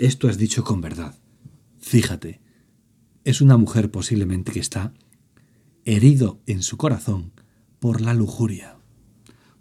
Esto 0.00 0.28
has 0.28 0.38
dicho 0.38 0.62
con 0.62 0.80
verdad. 0.80 1.18
Fíjate, 1.80 2.40
es 3.24 3.40
una 3.40 3.56
mujer 3.56 3.90
posiblemente 3.90 4.52
que 4.52 4.60
está 4.60 4.94
herido 5.84 6.40
en 6.46 6.62
su 6.62 6.76
corazón 6.76 7.32
por 7.80 8.00
la 8.00 8.14
lujuria, 8.14 8.76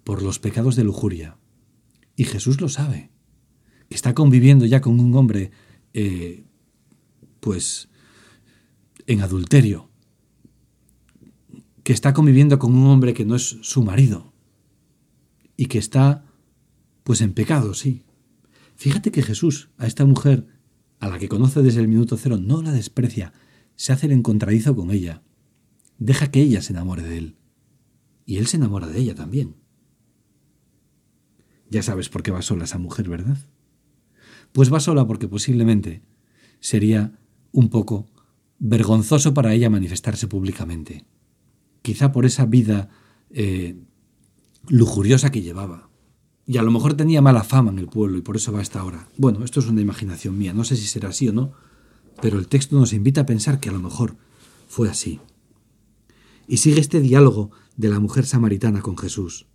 por 0.03 0.21
los 0.21 0.37
pecados 0.37 0.75
de 0.75 0.83
lujuria. 0.83 1.39
Y 2.15 2.25
Jesús 2.25 2.61
lo 2.61 2.69
sabe, 2.69 3.09
que 3.89 3.95
está 3.95 4.13
conviviendo 4.13 4.67
ya 4.67 4.79
con 4.79 4.99
un 4.99 5.15
hombre, 5.15 5.49
eh, 5.95 6.45
pues, 7.39 7.89
en 9.07 9.21
adulterio, 9.21 9.89
que 11.81 11.93
está 11.93 12.13
conviviendo 12.13 12.59
con 12.59 12.75
un 12.75 12.85
hombre 12.85 13.15
que 13.15 13.25
no 13.25 13.35
es 13.35 13.57
su 13.61 13.83
marido 13.83 14.33
y 15.55 15.65
que 15.65 15.79
está, 15.79 16.25
pues, 17.03 17.21
en 17.21 17.33
pecado, 17.33 17.73
sí. 17.73 18.03
Fíjate 18.77 19.11
que 19.11 19.23
Jesús 19.23 19.69
a 19.77 19.87
esta 19.87 20.05
mujer, 20.05 20.45
a 20.99 21.09
la 21.09 21.17
que 21.17 21.27
conoce 21.27 21.63
desde 21.63 21.81
el 21.81 21.87
minuto 21.87 22.15
cero, 22.15 22.37
no 22.37 22.61
la 22.61 22.71
desprecia, 22.71 23.33
se 23.75 23.91
hace 23.91 24.05
el 24.05 24.11
encontradizo 24.11 24.75
con 24.75 24.91
ella, 24.91 25.23
deja 25.97 26.29
que 26.29 26.41
ella 26.41 26.61
se 26.61 26.73
enamore 26.73 27.01
de 27.01 27.17
él. 27.17 27.35
Y 28.25 28.37
él 28.37 28.45
se 28.45 28.57
enamora 28.57 28.87
de 28.87 28.99
ella 28.99 29.15
también. 29.15 29.55
Ya 31.71 31.81
sabes 31.81 32.09
por 32.09 32.21
qué 32.21 32.29
va 32.29 32.43
sola 32.43 32.65
esa 32.65 32.77
mujer, 32.77 33.09
¿verdad? 33.09 33.37
Pues 34.51 34.71
va 34.71 34.79
sola 34.79 35.07
porque 35.07 35.27
posiblemente 35.27 36.03
sería 36.59 37.19
un 37.51 37.69
poco 37.69 38.07
vergonzoso 38.59 39.33
para 39.33 39.55
ella 39.55 39.71
manifestarse 39.71 40.27
públicamente. 40.27 41.03
Quizá 41.81 42.11
por 42.11 42.27
esa 42.27 42.45
vida 42.45 42.89
eh, 43.31 43.75
lujuriosa 44.67 45.31
que 45.31 45.41
llevaba. 45.41 45.86
Y 46.47 46.57
a 46.57 46.61
lo 46.61 46.71
mejor 46.71 46.93
tenía 46.93 47.21
mala 47.21 47.43
fama 47.43 47.71
en 47.71 47.79
el 47.79 47.87
pueblo 47.87 48.17
y 48.17 48.21
por 48.21 48.37
eso 48.37 48.53
va 48.53 48.61
hasta 48.61 48.79
ahora. 48.79 49.09
Bueno, 49.17 49.43
esto 49.43 49.59
es 49.59 49.67
una 49.67 49.81
imaginación 49.81 50.37
mía, 50.37 50.53
no 50.53 50.63
sé 50.63 50.77
si 50.77 50.87
será 50.87 51.09
así 51.09 51.27
o 51.27 51.33
no, 51.33 51.51
pero 52.21 52.39
el 52.39 52.47
texto 52.47 52.79
nos 52.79 52.93
invita 52.93 53.21
a 53.21 53.25
pensar 53.25 53.59
que 53.59 53.69
a 53.69 53.73
lo 53.73 53.79
mejor 53.79 54.15
fue 54.69 54.89
así. 54.89 55.19
Y 56.47 56.57
sigue 56.57 56.79
este 56.79 57.01
diálogo 57.01 57.51
de 57.75 57.89
la 57.89 57.99
mujer 57.99 58.25
samaritana 58.25 58.81
con 58.81 58.97
Jesús, 58.97 59.45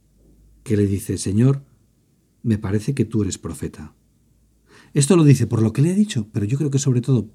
que 0.63 0.77
le 0.77 0.87
dice, 0.87 1.17
Señor, 1.17 1.63
me 2.43 2.59
parece 2.59 2.95
que 2.95 3.07
tú 3.07 3.23
eres 3.23 3.39
profeta. 3.39 3.95
Esto 4.93 5.17
lo 5.17 5.25
dice 5.25 5.47
por 5.47 5.63
lo 5.63 5.73
que 5.73 5.81
le 5.81 5.93
he 5.93 5.95
dicho, 5.95 6.29
pero 6.33 6.45
yo 6.45 6.59
creo 6.59 6.71
que 6.71 6.79
sobre 6.79 7.01
todo 7.01 7.31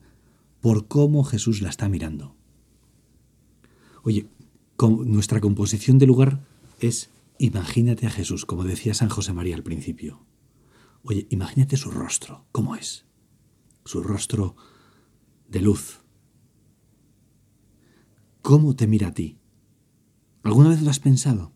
por 0.61 0.87
cómo 0.87 1.23
Jesús 1.23 1.61
la 1.61 1.69
está 1.69 1.89
mirando. 1.89 2.35
Oye, 4.03 4.27
nuestra 5.05 5.41
composición 5.41 5.97
de 5.97 6.05
lugar 6.05 6.45
es 6.79 7.09
imagínate 7.39 8.07
a 8.07 8.09
Jesús, 8.09 8.45
como 8.45 8.63
decía 8.63 8.93
San 8.93 9.09
José 9.09 9.33
María 9.33 9.55
al 9.55 9.63
principio. 9.63 10.25
Oye, 11.03 11.27
imagínate 11.29 11.77
su 11.77 11.91
rostro, 11.91 12.45
¿cómo 12.51 12.75
es? 12.75 13.05
Su 13.85 14.03
rostro 14.03 14.55
de 15.47 15.61
luz. 15.61 16.01
¿Cómo 18.41 18.75
te 18.75 18.87
mira 18.87 19.09
a 19.09 19.13
ti? 19.13 19.39
¿Alguna 20.43 20.69
vez 20.69 20.81
lo 20.81 20.89
has 20.89 20.99
pensado? 20.99 21.53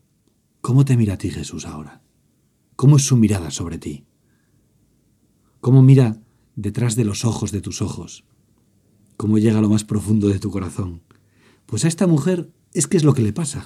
¿Cómo 0.60 0.84
te 0.84 0.96
mira 0.96 1.14
a 1.14 1.18
ti 1.18 1.30
Jesús 1.30 1.66
ahora? 1.66 2.02
¿Cómo 2.76 2.96
es 2.96 3.04
su 3.04 3.16
mirada 3.16 3.50
sobre 3.50 3.78
ti? 3.78 4.06
¿Cómo 5.60 5.82
mira 5.82 6.20
detrás 6.56 6.96
de 6.96 7.04
los 7.04 7.24
ojos 7.24 7.52
de 7.52 7.60
tus 7.60 7.82
ojos? 7.82 8.24
¿Cómo 9.16 9.38
llega 9.38 9.58
a 9.58 9.62
lo 9.62 9.68
más 9.68 9.84
profundo 9.84 10.28
de 10.28 10.38
tu 10.38 10.50
corazón? 10.50 11.02
Pues 11.66 11.84
a 11.84 11.88
esta 11.88 12.06
mujer 12.06 12.52
es 12.72 12.86
que 12.86 12.96
es 12.96 13.04
lo 13.04 13.14
que 13.14 13.22
le 13.22 13.32
pasa. 13.32 13.64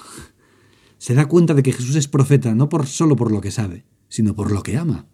Se 0.99 1.15
da 1.15 1.27
cuenta 1.27 1.55
de 1.55 1.63
que 1.63 1.73
Jesús 1.73 1.97
es 1.97 2.09
profeta 2.09 2.55
no 2.55 2.69
por 2.69 2.87
solo 2.87 3.17
por 3.17 3.31
lo 3.31 3.41
que 3.41 3.51
sabe, 3.51 3.85
sino 4.09 4.35
por 4.35 4.51
lo 4.51 4.63
que 4.63 4.77
ama. 4.77 5.07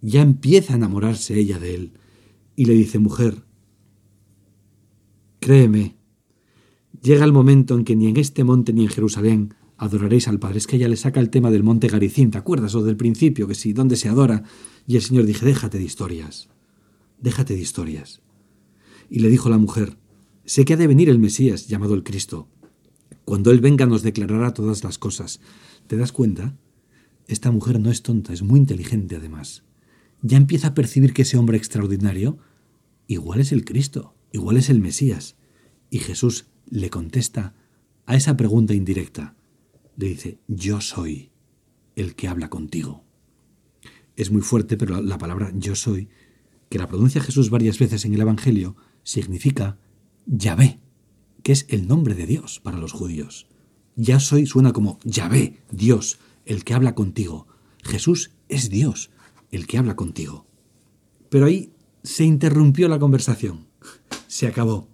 Ya 0.00 0.22
empieza 0.22 0.74
a 0.74 0.76
enamorarse 0.76 1.38
ella 1.38 1.58
de 1.58 1.74
él 1.74 1.98
y 2.56 2.66
le 2.66 2.74
dice, 2.74 2.98
mujer, 2.98 3.44
créeme, 5.40 5.96
Llega 7.04 7.26
el 7.26 7.34
momento 7.34 7.76
en 7.76 7.84
que 7.84 7.96
ni 7.96 8.06
en 8.06 8.16
este 8.16 8.44
monte 8.44 8.72
ni 8.72 8.84
en 8.84 8.88
Jerusalén 8.88 9.52
adoraréis 9.76 10.26
al 10.26 10.38
Padre. 10.38 10.56
Es 10.56 10.66
que 10.66 10.76
ella 10.76 10.88
le 10.88 10.96
saca 10.96 11.20
el 11.20 11.28
tema 11.28 11.50
del 11.50 11.62
monte 11.62 11.88
Garicín, 11.88 12.30
¿te 12.30 12.38
acuerdas? 12.38 12.74
O 12.74 12.82
del 12.82 12.96
principio, 12.96 13.46
que 13.46 13.54
sí, 13.54 13.74
¿dónde 13.74 13.96
se 13.96 14.08
adora? 14.08 14.42
Y 14.86 14.96
el 14.96 15.02
Señor 15.02 15.26
dije, 15.26 15.44
déjate 15.44 15.76
de 15.76 15.84
historias, 15.84 16.48
déjate 17.20 17.54
de 17.54 17.60
historias. 17.60 18.22
Y 19.10 19.18
le 19.18 19.28
dijo 19.28 19.50
la 19.50 19.58
mujer, 19.58 19.98
sé 20.46 20.64
que 20.64 20.72
ha 20.72 20.76
de 20.78 20.86
venir 20.86 21.10
el 21.10 21.18
Mesías, 21.18 21.68
llamado 21.68 21.92
el 21.92 22.04
Cristo. 22.04 22.48
Cuando 23.24 23.50
Él 23.50 23.60
venga 23.60 23.86
nos 23.86 24.02
declarará 24.02 24.52
todas 24.52 24.84
las 24.84 24.98
cosas. 24.98 25.40
¿Te 25.86 25.96
das 25.96 26.12
cuenta? 26.12 26.56
Esta 27.26 27.50
mujer 27.50 27.80
no 27.80 27.90
es 27.90 28.02
tonta, 28.02 28.32
es 28.32 28.42
muy 28.42 28.60
inteligente 28.60 29.16
además. 29.16 29.64
Ya 30.22 30.36
empieza 30.36 30.68
a 30.68 30.74
percibir 30.74 31.12
que 31.14 31.22
ese 31.22 31.38
hombre 31.38 31.56
extraordinario 31.56 32.38
igual 33.06 33.40
es 33.40 33.52
el 33.52 33.64
Cristo, 33.64 34.14
igual 34.32 34.56
es 34.56 34.68
el 34.68 34.80
Mesías. 34.80 35.36
Y 35.90 35.98
Jesús 35.98 36.46
le 36.68 36.90
contesta 36.90 37.54
a 38.06 38.16
esa 38.16 38.36
pregunta 38.36 38.74
indirecta. 38.74 39.36
Le 39.96 40.08
dice, 40.08 40.38
yo 40.48 40.80
soy 40.80 41.30
el 41.96 42.14
que 42.14 42.28
habla 42.28 42.50
contigo. 42.50 43.04
Es 44.16 44.30
muy 44.30 44.42
fuerte, 44.42 44.76
pero 44.76 45.00
la 45.00 45.18
palabra 45.18 45.52
yo 45.54 45.74
soy, 45.74 46.08
que 46.68 46.78
la 46.78 46.88
pronuncia 46.88 47.22
Jesús 47.22 47.50
varias 47.50 47.78
veces 47.78 48.04
en 48.04 48.14
el 48.14 48.20
Evangelio, 48.20 48.76
significa 49.02 49.78
Yahvé, 50.26 50.80
que 51.44 51.52
es 51.52 51.66
el 51.68 51.86
nombre 51.86 52.14
de 52.14 52.26
Dios 52.26 52.58
para 52.58 52.78
los 52.78 52.90
judíos. 52.92 53.46
Ya 53.94 54.18
soy 54.18 54.46
suena 54.46 54.72
como 54.72 54.98
Yahvé, 55.04 55.62
Dios, 55.70 56.18
el 56.46 56.64
que 56.64 56.74
habla 56.74 56.96
contigo. 56.96 57.46
Jesús 57.84 58.32
es 58.48 58.70
Dios, 58.70 59.10
el 59.52 59.68
que 59.68 59.78
habla 59.78 59.94
contigo. 59.94 60.46
Pero 61.28 61.46
ahí 61.46 61.72
se 62.02 62.24
interrumpió 62.24 62.88
la 62.88 62.98
conversación. 62.98 63.68
Se 64.26 64.46
acabó. 64.46 64.88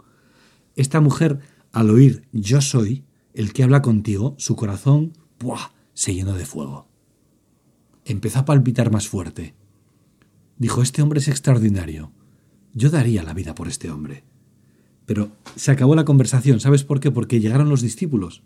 Esta 0.76 1.00
mujer 1.00 1.38
al 1.72 1.88
oír 1.88 2.26
yo 2.32 2.60
soy, 2.60 3.04
el 3.32 3.52
que 3.52 3.62
habla 3.62 3.80
contigo, 3.80 4.34
su 4.36 4.56
corazón 4.56 5.12
se 5.94 6.14
llenó 6.14 6.34
de 6.34 6.46
fuego. 6.46 6.88
Empezó 8.04 8.40
a 8.40 8.44
palpitar 8.44 8.90
más 8.90 9.08
fuerte. 9.08 9.54
Dijo, 10.58 10.82
este 10.82 11.00
hombre 11.00 11.20
es 11.20 11.28
extraordinario. 11.28 12.12
Yo 12.74 12.90
daría 12.90 13.22
la 13.22 13.34
vida 13.34 13.54
por 13.54 13.68
este 13.68 13.90
hombre. 13.90 14.24
Pero 15.10 15.32
se 15.56 15.72
acabó 15.72 15.96
la 15.96 16.04
conversación. 16.04 16.60
¿Sabes 16.60 16.84
por 16.84 17.00
qué? 17.00 17.10
Porque 17.10 17.40
llegaron 17.40 17.68
los 17.68 17.82
discípulos. 17.82 18.44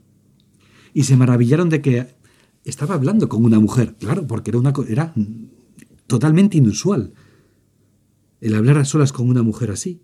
Y 0.94 1.02
se 1.02 1.14
maravillaron 1.14 1.68
de 1.68 1.82
que 1.82 2.16
estaba 2.64 2.94
hablando 2.94 3.28
con 3.28 3.44
una 3.44 3.60
mujer. 3.60 3.96
Claro, 3.96 4.26
porque 4.26 4.50
era, 4.50 4.60
una, 4.60 4.72
era 4.88 5.12
totalmente 6.06 6.56
inusual 6.56 7.12
el 8.40 8.54
hablar 8.54 8.78
a 8.78 8.86
solas 8.86 9.12
con 9.12 9.28
una 9.28 9.42
mujer 9.42 9.70
así. 9.72 10.00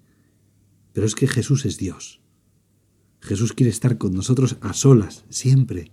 Pero 0.92 1.06
es 1.06 1.14
que 1.14 1.26
Jesús 1.26 1.64
es 1.64 1.78
Dios. 1.78 2.20
Jesús 3.22 3.54
quiere 3.54 3.70
estar 3.70 3.96
con 3.96 4.12
nosotros 4.12 4.58
a 4.60 4.74
solas, 4.74 5.24
siempre. 5.30 5.92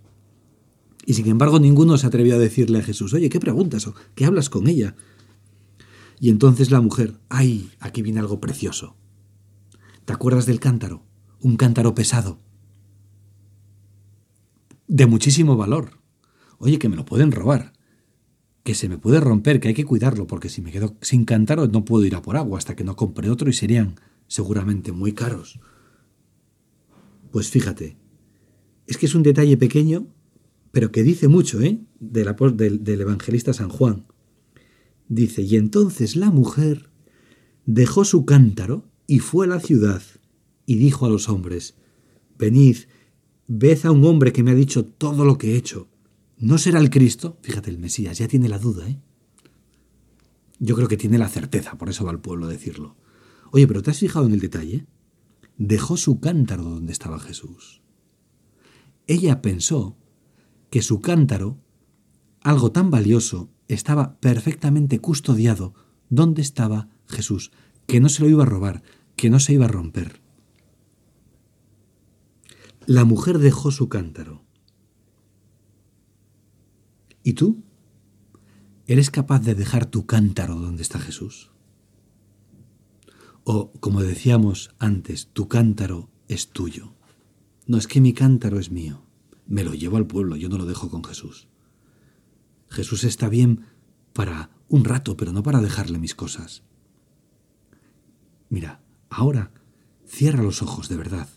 Y 1.06 1.14
sin 1.14 1.28
embargo 1.28 1.58
ninguno 1.60 1.96
se 1.96 2.06
atrevió 2.06 2.34
a 2.34 2.38
decirle 2.38 2.80
a 2.80 2.82
Jesús, 2.82 3.14
oye, 3.14 3.30
¿qué 3.30 3.40
preguntas 3.40 3.86
o 3.86 3.94
qué 4.14 4.26
hablas 4.26 4.50
con 4.50 4.68
ella? 4.68 4.96
Y 6.20 6.28
entonces 6.28 6.70
la 6.70 6.82
mujer, 6.82 7.14
ay, 7.30 7.70
aquí 7.80 8.02
viene 8.02 8.20
algo 8.20 8.38
precioso. 8.38 8.98
¿Te 10.08 10.14
acuerdas 10.14 10.46
del 10.46 10.58
cántaro? 10.58 11.04
Un 11.38 11.58
cántaro 11.58 11.94
pesado. 11.94 12.40
De 14.86 15.04
muchísimo 15.04 15.54
valor. 15.54 16.00
Oye, 16.56 16.78
que 16.78 16.88
me 16.88 16.96
lo 16.96 17.04
pueden 17.04 17.30
robar. 17.30 17.74
Que 18.62 18.74
se 18.74 18.88
me 18.88 18.96
puede 18.96 19.20
romper, 19.20 19.60
que 19.60 19.68
hay 19.68 19.74
que 19.74 19.84
cuidarlo, 19.84 20.26
porque 20.26 20.48
si 20.48 20.62
me 20.62 20.72
quedo 20.72 20.96
sin 21.02 21.26
cántaro 21.26 21.68
no 21.68 21.84
puedo 21.84 22.06
ir 22.06 22.14
a 22.14 22.22
por 22.22 22.38
agua 22.38 22.56
hasta 22.56 22.74
que 22.74 22.84
no 22.84 22.96
compre 22.96 23.28
otro 23.28 23.50
y 23.50 23.52
serían 23.52 23.96
seguramente 24.28 24.92
muy 24.92 25.12
caros. 25.12 25.60
Pues 27.30 27.50
fíjate, 27.50 27.98
es 28.86 28.96
que 28.96 29.04
es 29.04 29.14
un 29.14 29.22
detalle 29.22 29.58
pequeño, 29.58 30.06
pero 30.72 30.90
que 30.90 31.02
dice 31.02 31.28
mucho, 31.28 31.60
¿eh? 31.60 31.82
Del, 32.00 32.34
del, 32.56 33.00
evangelista 33.02 33.52
San 33.52 33.68
Juan. 33.68 34.06
Dice, 35.06 35.42
y 35.42 35.56
entonces 35.56 36.16
la 36.16 36.30
mujer 36.30 36.88
dejó 37.66 38.06
su 38.06 38.24
cántaro 38.24 38.87
y 39.08 39.18
fue 39.18 39.46
a 39.46 39.48
la 39.48 39.58
ciudad 39.58 40.02
y 40.66 40.76
dijo 40.76 41.06
a 41.06 41.08
los 41.08 41.28
hombres, 41.28 41.74
venid, 42.38 42.76
ved 43.48 43.84
a 43.86 43.90
un 43.90 44.04
hombre 44.04 44.32
que 44.32 44.44
me 44.44 44.52
ha 44.52 44.54
dicho 44.54 44.84
todo 44.84 45.24
lo 45.24 45.38
que 45.38 45.54
he 45.54 45.56
hecho. 45.56 45.88
¿No 46.36 46.58
será 46.58 46.78
el 46.78 46.90
Cristo? 46.90 47.38
Fíjate, 47.42 47.70
el 47.70 47.78
Mesías 47.78 48.18
ya 48.18 48.28
tiene 48.28 48.48
la 48.48 48.58
duda, 48.58 48.86
¿eh? 48.86 49.00
Yo 50.60 50.76
creo 50.76 50.88
que 50.88 50.98
tiene 50.98 51.18
la 51.18 51.28
certeza, 51.28 51.78
por 51.78 51.88
eso 51.88 52.04
va 52.04 52.10
al 52.10 52.20
pueblo 52.20 52.46
a 52.46 52.50
decirlo. 52.50 52.96
Oye, 53.50 53.66
pero 53.66 53.82
¿te 53.82 53.90
has 53.90 53.98
fijado 53.98 54.26
en 54.26 54.34
el 54.34 54.40
detalle? 54.40 54.86
dejó 55.56 55.96
su 55.96 56.20
cántaro 56.20 56.62
donde 56.62 56.92
estaba 56.92 57.18
Jesús. 57.18 57.82
Ella 59.06 59.42
pensó 59.42 59.96
que 60.70 60.82
su 60.82 61.00
cántaro, 61.00 61.58
algo 62.42 62.72
tan 62.72 62.90
valioso, 62.90 63.50
estaba 63.68 64.20
perfectamente 64.20 65.00
custodiado 65.00 65.74
donde 66.10 66.42
estaba 66.42 66.88
Jesús, 67.06 67.50
que 67.86 68.00
no 68.00 68.08
se 68.08 68.22
lo 68.22 68.28
iba 68.28 68.44
a 68.44 68.46
robar, 68.46 68.82
que 69.18 69.28
no 69.28 69.38
se 69.38 69.52
iba 69.52 69.66
a 69.66 69.68
romper. 69.68 70.22
La 72.86 73.04
mujer 73.04 73.38
dejó 73.38 73.70
su 73.70 73.90
cántaro 73.90 74.48
¿Y 77.28 77.34
tú? 77.34 77.62
¿Eres 78.86 79.10
capaz 79.10 79.40
de 79.40 79.54
dejar 79.54 79.84
tu 79.84 80.06
cántaro 80.06 80.54
donde 80.54 80.80
está 80.80 80.98
Jesús? 80.98 81.50
O, 83.44 83.70
como 83.80 84.02
decíamos 84.02 84.70
antes, 84.78 85.28
tu 85.34 85.46
cántaro 85.46 86.08
es 86.28 86.48
tuyo. 86.48 86.94
No 87.66 87.76
es 87.76 87.86
que 87.86 88.00
mi 88.00 88.14
cántaro 88.14 88.58
es 88.58 88.70
mío. 88.70 89.02
Me 89.46 89.62
lo 89.62 89.74
llevo 89.74 89.98
al 89.98 90.06
pueblo, 90.06 90.36
yo 90.36 90.48
no 90.48 90.56
lo 90.56 90.64
dejo 90.64 90.88
con 90.88 91.04
Jesús. 91.04 91.48
Jesús 92.70 93.04
está 93.04 93.28
bien 93.28 93.66
para 94.14 94.48
un 94.66 94.86
rato, 94.86 95.14
pero 95.18 95.32
no 95.32 95.42
para 95.42 95.60
dejarle 95.60 95.98
mis 95.98 96.14
cosas. 96.14 96.62
Mira, 98.48 98.80
ahora 99.10 99.52
cierra 100.06 100.42
los 100.42 100.62
ojos 100.62 100.88
de 100.88 100.96
verdad 100.96 101.28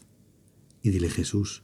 y 0.82 0.90
dile 0.90 1.10
Jesús, 1.10 1.64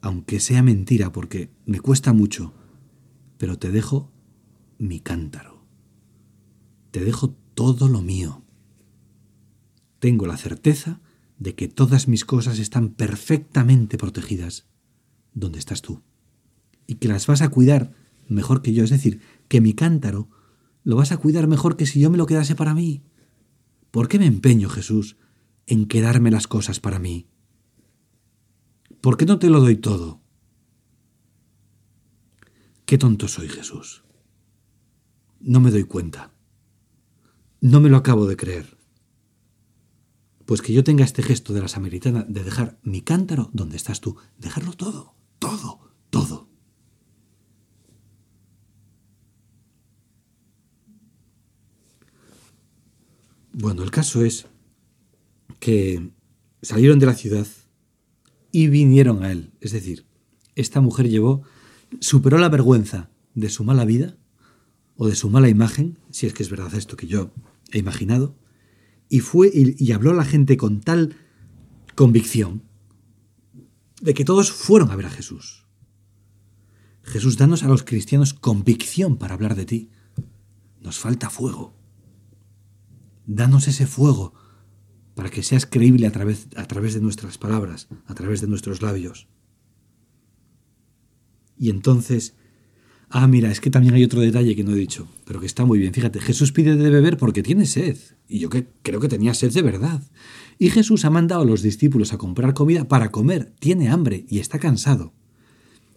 aunque 0.00 0.40
sea 0.40 0.62
mentira 0.62 1.12
porque 1.12 1.50
me 1.64 1.80
cuesta 1.80 2.12
mucho, 2.12 2.52
pero 3.38 3.58
te 3.58 3.70
dejo 3.70 4.12
mi 4.78 5.00
cántaro. 5.00 5.64
Te 6.90 7.04
dejo 7.04 7.34
todo 7.54 7.88
lo 7.88 8.02
mío. 8.02 8.42
Tengo 9.98 10.26
la 10.26 10.36
certeza 10.36 11.00
de 11.38 11.54
que 11.54 11.68
todas 11.68 12.08
mis 12.08 12.24
cosas 12.24 12.58
están 12.58 12.90
perfectamente 12.90 13.96
protegidas 13.96 14.66
donde 15.32 15.58
estás 15.58 15.82
tú 15.82 16.02
y 16.86 16.96
que 16.96 17.08
las 17.08 17.26
vas 17.26 17.42
a 17.42 17.48
cuidar 17.48 17.92
mejor 18.28 18.62
que 18.62 18.72
yo, 18.72 18.84
es 18.84 18.90
decir, 18.90 19.20
que 19.48 19.60
mi 19.60 19.74
cántaro 19.74 20.28
lo 20.82 20.96
vas 20.96 21.12
a 21.12 21.16
cuidar 21.16 21.46
mejor 21.46 21.76
que 21.76 21.86
si 21.86 22.00
yo 22.00 22.10
me 22.10 22.18
lo 22.18 22.26
quedase 22.26 22.54
para 22.54 22.74
mí. 22.74 23.02
¿Por 23.94 24.08
qué 24.08 24.18
me 24.18 24.26
empeño, 24.26 24.68
Jesús, 24.68 25.16
en 25.68 25.86
quedarme 25.86 26.32
las 26.32 26.48
cosas 26.48 26.80
para 26.80 26.98
mí? 26.98 27.28
¿Por 29.00 29.16
qué 29.16 29.24
no 29.24 29.38
te 29.38 29.48
lo 29.48 29.60
doy 29.60 29.76
todo? 29.76 30.20
Qué 32.86 32.98
tonto 32.98 33.28
soy, 33.28 33.48
Jesús. 33.48 34.02
No 35.38 35.60
me 35.60 35.70
doy 35.70 35.84
cuenta. 35.84 36.32
No 37.60 37.80
me 37.80 37.88
lo 37.88 37.96
acabo 37.96 38.26
de 38.26 38.36
creer. 38.36 38.76
Pues 40.44 40.60
que 40.60 40.72
yo 40.72 40.82
tenga 40.82 41.04
este 41.04 41.22
gesto 41.22 41.52
de 41.52 41.60
la 41.60 41.68
samaritana 41.68 42.24
de 42.28 42.42
dejar 42.42 42.80
mi 42.82 43.00
cántaro 43.00 43.50
donde 43.52 43.76
estás 43.76 44.00
tú, 44.00 44.16
dejarlo 44.38 44.72
todo, 44.72 45.14
todo, 45.38 45.92
todo. 46.10 46.48
Bueno, 53.56 53.84
el 53.84 53.92
caso 53.92 54.24
es 54.24 54.46
que 55.60 56.10
salieron 56.60 56.98
de 56.98 57.06
la 57.06 57.14
ciudad 57.14 57.46
y 58.50 58.66
vinieron 58.66 59.22
a 59.22 59.30
él. 59.30 59.52
Es 59.60 59.70
decir, 59.70 60.06
esta 60.56 60.80
mujer 60.80 61.08
llevó, 61.08 61.42
superó 62.00 62.38
la 62.38 62.48
vergüenza 62.48 63.10
de 63.34 63.48
su 63.48 63.62
mala 63.62 63.84
vida 63.84 64.16
o 64.96 65.06
de 65.06 65.14
su 65.14 65.30
mala 65.30 65.48
imagen, 65.48 66.00
si 66.10 66.26
es 66.26 66.34
que 66.34 66.42
es 66.42 66.50
verdad 66.50 66.74
esto 66.74 66.96
que 66.96 67.06
yo 67.06 67.30
he 67.70 67.78
imaginado, 67.78 68.36
y 69.08 69.20
fue 69.20 69.52
y, 69.52 69.92
habló 69.92 70.10
a 70.10 70.14
la 70.14 70.24
gente 70.24 70.56
con 70.56 70.80
tal 70.80 71.16
convicción 71.94 72.62
de 74.00 74.14
que 74.14 74.24
todos 74.24 74.50
fueron 74.50 74.90
a 74.90 74.96
ver 74.96 75.06
a 75.06 75.10
Jesús. 75.10 75.64
Jesús, 77.04 77.36
danos 77.36 77.62
a 77.62 77.68
los 77.68 77.84
cristianos 77.84 78.34
convicción 78.34 79.16
para 79.16 79.34
hablar 79.34 79.54
de 79.54 79.66
ti. 79.66 79.90
Nos 80.80 80.98
falta 80.98 81.30
fuego. 81.30 81.83
Danos 83.26 83.68
ese 83.68 83.86
fuego 83.86 84.34
para 85.14 85.30
que 85.30 85.42
seas 85.42 85.66
creíble 85.66 86.06
a 86.06 86.12
través, 86.12 86.48
a 86.56 86.64
través 86.66 86.94
de 86.94 87.00
nuestras 87.00 87.38
palabras, 87.38 87.88
a 88.06 88.14
través 88.14 88.40
de 88.40 88.48
nuestros 88.48 88.82
labios. 88.82 89.28
Y 91.56 91.70
entonces, 91.70 92.34
ah, 93.08 93.26
mira, 93.28 93.50
es 93.50 93.60
que 93.60 93.70
también 93.70 93.94
hay 93.94 94.04
otro 94.04 94.20
detalle 94.20 94.56
que 94.56 94.64
no 94.64 94.72
he 94.72 94.78
dicho, 94.78 95.08
pero 95.24 95.40
que 95.40 95.46
está 95.46 95.64
muy 95.64 95.78
bien. 95.78 95.94
Fíjate, 95.94 96.20
Jesús 96.20 96.52
pide 96.52 96.76
de 96.76 96.90
beber 96.90 97.16
porque 97.16 97.42
tiene 97.42 97.66
sed, 97.66 97.96
y 98.28 98.40
yo 98.40 98.48
creo 98.50 99.00
que 99.00 99.08
tenía 99.08 99.34
sed 99.34 99.52
de 99.52 99.62
verdad. 99.62 100.02
Y 100.58 100.70
Jesús 100.70 101.04
ha 101.04 101.10
mandado 101.10 101.42
a 101.42 101.46
los 101.46 101.62
discípulos 101.62 102.12
a 102.12 102.18
comprar 102.18 102.54
comida 102.54 102.88
para 102.88 103.10
comer, 103.10 103.54
tiene 103.60 103.88
hambre 103.88 104.26
y 104.28 104.40
está 104.40 104.58
cansado. 104.58 105.12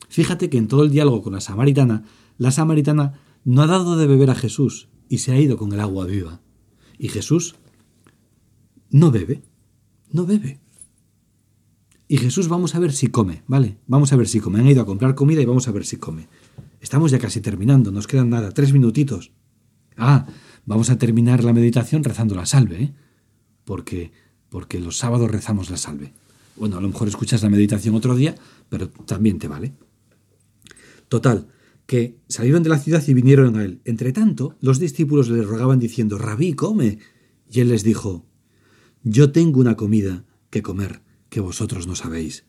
Fíjate 0.10 0.50
que 0.50 0.58
en 0.58 0.68
todo 0.68 0.84
el 0.84 0.92
diálogo 0.92 1.22
con 1.22 1.34
la 1.34 1.42
samaritana, 1.42 2.04
la 2.38 2.52
samaritana 2.52 3.20
no 3.44 3.62
ha 3.62 3.68
dado 3.68 3.98
de 3.98 4.08
beber 4.08 4.30
a 4.30 4.36
Jesús 4.36 4.90
y 5.10 5.20
se 5.20 5.32
ha 5.32 5.40
ido 5.40 5.58
con 5.58 5.74
el 5.74 5.80
agua 5.80 6.06
viva. 6.06 6.42
Y 6.98 7.10
Jesús 7.10 7.56
no 8.90 9.12
bebe, 9.12 9.44
no 10.12 10.26
bebe. 10.26 10.60
Y 12.08 12.18
Jesús 12.18 12.48
vamos 12.48 12.74
a 12.76 12.80
ver 12.80 12.94
si 12.94 13.08
come, 13.08 13.44
¿vale? 13.48 13.78
Vamos 13.86 14.14
a 14.14 14.16
ver 14.16 14.28
si 14.28 14.40
come. 14.40 14.60
Han 14.60 14.68
ido 14.68 14.82
a 14.82 14.86
comprar 14.86 15.14
comida 15.16 15.42
y 15.42 15.46
vamos 15.46 15.68
a 15.68 15.72
ver 15.72 15.86
si 15.86 15.98
come. 15.98 16.28
Estamos 16.80 17.12
ya 17.12 17.20
casi 17.20 17.42
terminando, 17.42 17.92
nos 17.92 18.08
quedan 18.08 18.30
nada, 18.30 18.52
tres 18.52 18.72
minutitos. 18.72 19.32
Ah, 19.98 20.26
vamos 20.66 20.90
a 20.90 20.98
terminar 20.98 21.44
la 21.44 21.54
meditación 21.54 22.04
rezando 22.04 22.36
la 22.36 22.46
salve, 22.46 22.84
¿eh? 22.84 22.94
Porque, 23.66 24.12
porque 24.50 24.80
los 24.80 24.98
sábados 24.98 25.30
rezamos 25.30 25.70
la 25.70 25.78
salve. 25.78 26.14
Bueno, 26.56 26.78
a 26.78 26.82
lo 26.82 26.88
mejor 26.88 27.08
escuchas 27.08 27.44
la 27.44 27.50
meditación 27.50 27.96
otro 27.96 28.16
día, 28.16 28.36
pero 28.70 28.90
también 28.90 29.38
te 29.38 29.48
vale. 29.48 29.74
Total, 31.10 31.48
que 31.88 32.20
salieron 32.28 32.64
de 32.64 32.70
la 32.70 32.80
ciudad 32.80 33.04
y 33.08 33.14
vinieron 33.14 33.56
a 33.56 33.64
él. 33.64 33.82
Entre 33.86 34.14
tanto, 34.14 34.56
los 34.62 34.78
discípulos 34.78 35.30
le 35.30 35.42
rogaban 35.42 35.80
diciendo, 35.80 36.18
Rabí, 36.18 36.54
come. 36.54 37.00
Y 37.50 37.62
él 37.62 37.70
les 37.70 37.84
dijo, 37.84 38.28
yo 39.04 39.32
tengo 39.32 39.62
una 39.62 39.78
comida 39.78 40.26
que 40.50 40.62
comer 40.62 41.02
que 41.30 41.40
vosotros 41.40 41.88
no 41.88 41.96
sabéis. 41.96 42.46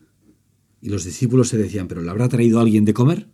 Y 0.81 0.91
los 0.91 1.05
discípulos 1.05 1.49
se 1.49 1.57
decían, 1.57 1.87
¿pero 1.87 2.03
le 2.03 2.11
habrá 2.11 2.29
traído 2.29 2.61
alguien 2.61 2.85
de 2.85 2.95
comer? 2.95 3.31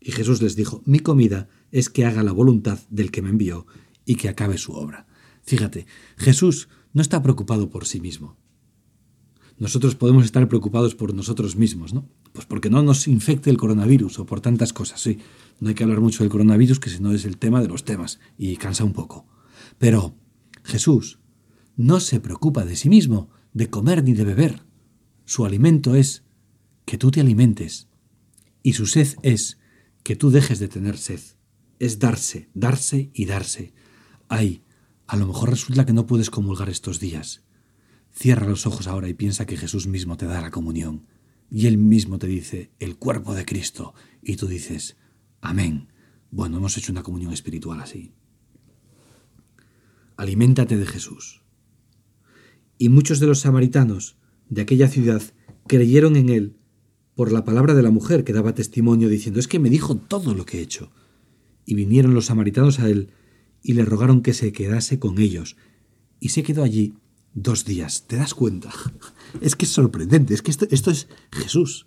Y 0.00 0.12
Jesús 0.12 0.40
les 0.40 0.54
dijo, 0.54 0.82
mi 0.86 1.00
comida 1.00 1.48
es 1.72 1.90
que 1.90 2.04
haga 2.04 2.22
la 2.22 2.32
voluntad 2.32 2.78
del 2.90 3.10
que 3.10 3.22
me 3.22 3.30
envió 3.30 3.66
y 4.04 4.14
que 4.14 4.28
acabe 4.28 4.56
su 4.56 4.72
obra. 4.72 5.06
Fíjate, 5.42 5.86
Jesús 6.16 6.68
no 6.92 7.02
está 7.02 7.22
preocupado 7.22 7.70
por 7.70 7.86
sí 7.86 8.00
mismo. 8.00 8.36
Nosotros 9.58 9.96
podemos 9.96 10.24
estar 10.24 10.46
preocupados 10.48 10.94
por 10.94 11.12
nosotros 11.12 11.56
mismos, 11.56 11.92
¿no? 11.92 12.08
Pues 12.34 12.46
porque 12.46 12.68
no 12.68 12.82
nos 12.82 13.06
infecte 13.06 13.48
el 13.48 13.56
coronavirus 13.56 14.18
o 14.18 14.26
por 14.26 14.40
tantas 14.40 14.72
cosas, 14.72 15.00
sí. 15.00 15.18
No 15.60 15.68
hay 15.68 15.76
que 15.76 15.84
hablar 15.84 16.00
mucho 16.00 16.24
del 16.24 16.32
coronavirus, 16.32 16.80
que 16.80 16.90
si 16.90 16.98
no 16.98 17.12
es 17.12 17.24
el 17.24 17.38
tema 17.38 17.62
de 17.62 17.68
los 17.68 17.84
temas 17.84 18.18
y 18.36 18.56
cansa 18.56 18.82
un 18.82 18.92
poco. 18.92 19.24
Pero 19.78 20.16
Jesús 20.64 21.20
no 21.76 22.00
se 22.00 22.18
preocupa 22.18 22.64
de 22.64 22.74
sí 22.74 22.88
mismo, 22.88 23.30
de 23.52 23.70
comer 23.70 24.02
ni 24.02 24.14
de 24.14 24.24
beber. 24.24 24.64
Su 25.24 25.44
alimento 25.44 25.94
es 25.94 26.24
que 26.84 26.98
tú 26.98 27.12
te 27.12 27.20
alimentes. 27.20 27.86
Y 28.64 28.72
su 28.72 28.86
sed 28.86 29.14
es 29.22 29.60
que 30.02 30.16
tú 30.16 30.32
dejes 30.32 30.58
de 30.58 30.66
tener 30.66 30.98
sed. 30.98 31.20
Es 31.78 32.00
darse, 32.00 32.50
darse 32.52 33.12
y 33.14 33.26
darse. 33.26 33.74
Ay, 34.28 34.64
a 35.06 35.16
lo 35.16 35.28
mejor 35.28 35.50
resulta 35.50 35.86
que 35.86 35.92
no 35.92 36.08
puedes 36.08 36.30
comulgar 36.30 36.68
estos 36.68 36.98
días. 36.98 37.44
Cierra 38.12 38.48
los 38.48 38.66
ojos 38.66 38.88
ahora 38.88 39.08
y 39.08 39.14
piensa 39.14 39.46
que 39.46 39.56
Jesús 39.56 39.86
mismo 39.86 40.16
te 40.16 40.26
da 40.26 40.40
la 40.40 40.50
comunión. 40.50 41.06
Y 41.50 41.66
Él 41.66 41.78
mismo 41.78 42.18
te 42.18 42.26
dice, 42.26 42.70
el 42.78 42.96
cuerpo 42.96 43.34
de 43.34 43.44
Cristo. 43.44 43.94
Y 44.22 44.36
tú 44.36 44.46
dices, 44.46 44.96
amén. 45.40 45.88
Bueno, 46.30 46.56
hemos 46.56 46.76
hecho 46.76 46.92
una 46.92 47.02
comunión 47.02 47.32
espiritual 47.32 47.80
así. 47.80 48.12
Aliméntate 50.16 50.76
de 50.76 50.86
Jesús 50.86 51.44
y 52.78 52.88
muchos 52.88 53.20
de 53.20 53.26
los 53.26 53.40
samaritanos 53.40 54.16
de 54.48 54.62
aquella 54.62 54.88
ciudad 54.88 55.22
creyeron 55.66 56.16
en 56.16 56.28
él 56.28 56.56
por 57.14 57.32
la 57.32 57.44
palabra 57.44 57.74
de 57.74 57.82
la 57.82 57.90
mujer 57.90 58.24
que 58.24 58.32
daba 58.32 58.54
testimonio 58.54 59.08
diciendo 59.08 59.40
es 59.40 59.48
que 59.48 59.60
me 59.60 59.70
dijo 59.70 59.96
todo 59.96 60.34
lo 60.34 60.44
que 60.44 60.58
he 60.58 60.62
hecho. 60.62 60.90
Y 61.64 61.74
vinieron 61.74 62.14
los 62.14 62.26
samaritanos 62.26 62.80
a 62.80 62.88
él 62.88 63.10
y 63.62 63.74
le 63.74 63.84
rogaron 63.84 64.20
que 64.20 64.34
se 64.34 64.52
quedase 64.52 64.98
con 64.98 65.18
ellos. 65.18 65.56
Y 66.20 66.30
se 66.30 66.42
quedó 66.42 66.62
allí 66.62 66.94
dos 67.34 67.64
días. 67.64 68.04
¿Te 68.06 68.16
das 68.16 68.34
cuenta? 68.34 68.70
Es 69.40 69.56
que 69.56 69.64
es 69.64 69.72
sorprendente, 69.72 70.32
es 70.32 70.42
que 70.42 70.52
esto, 70.52 70.66
es 70.70 71.08
Jesús. 71.32 71.86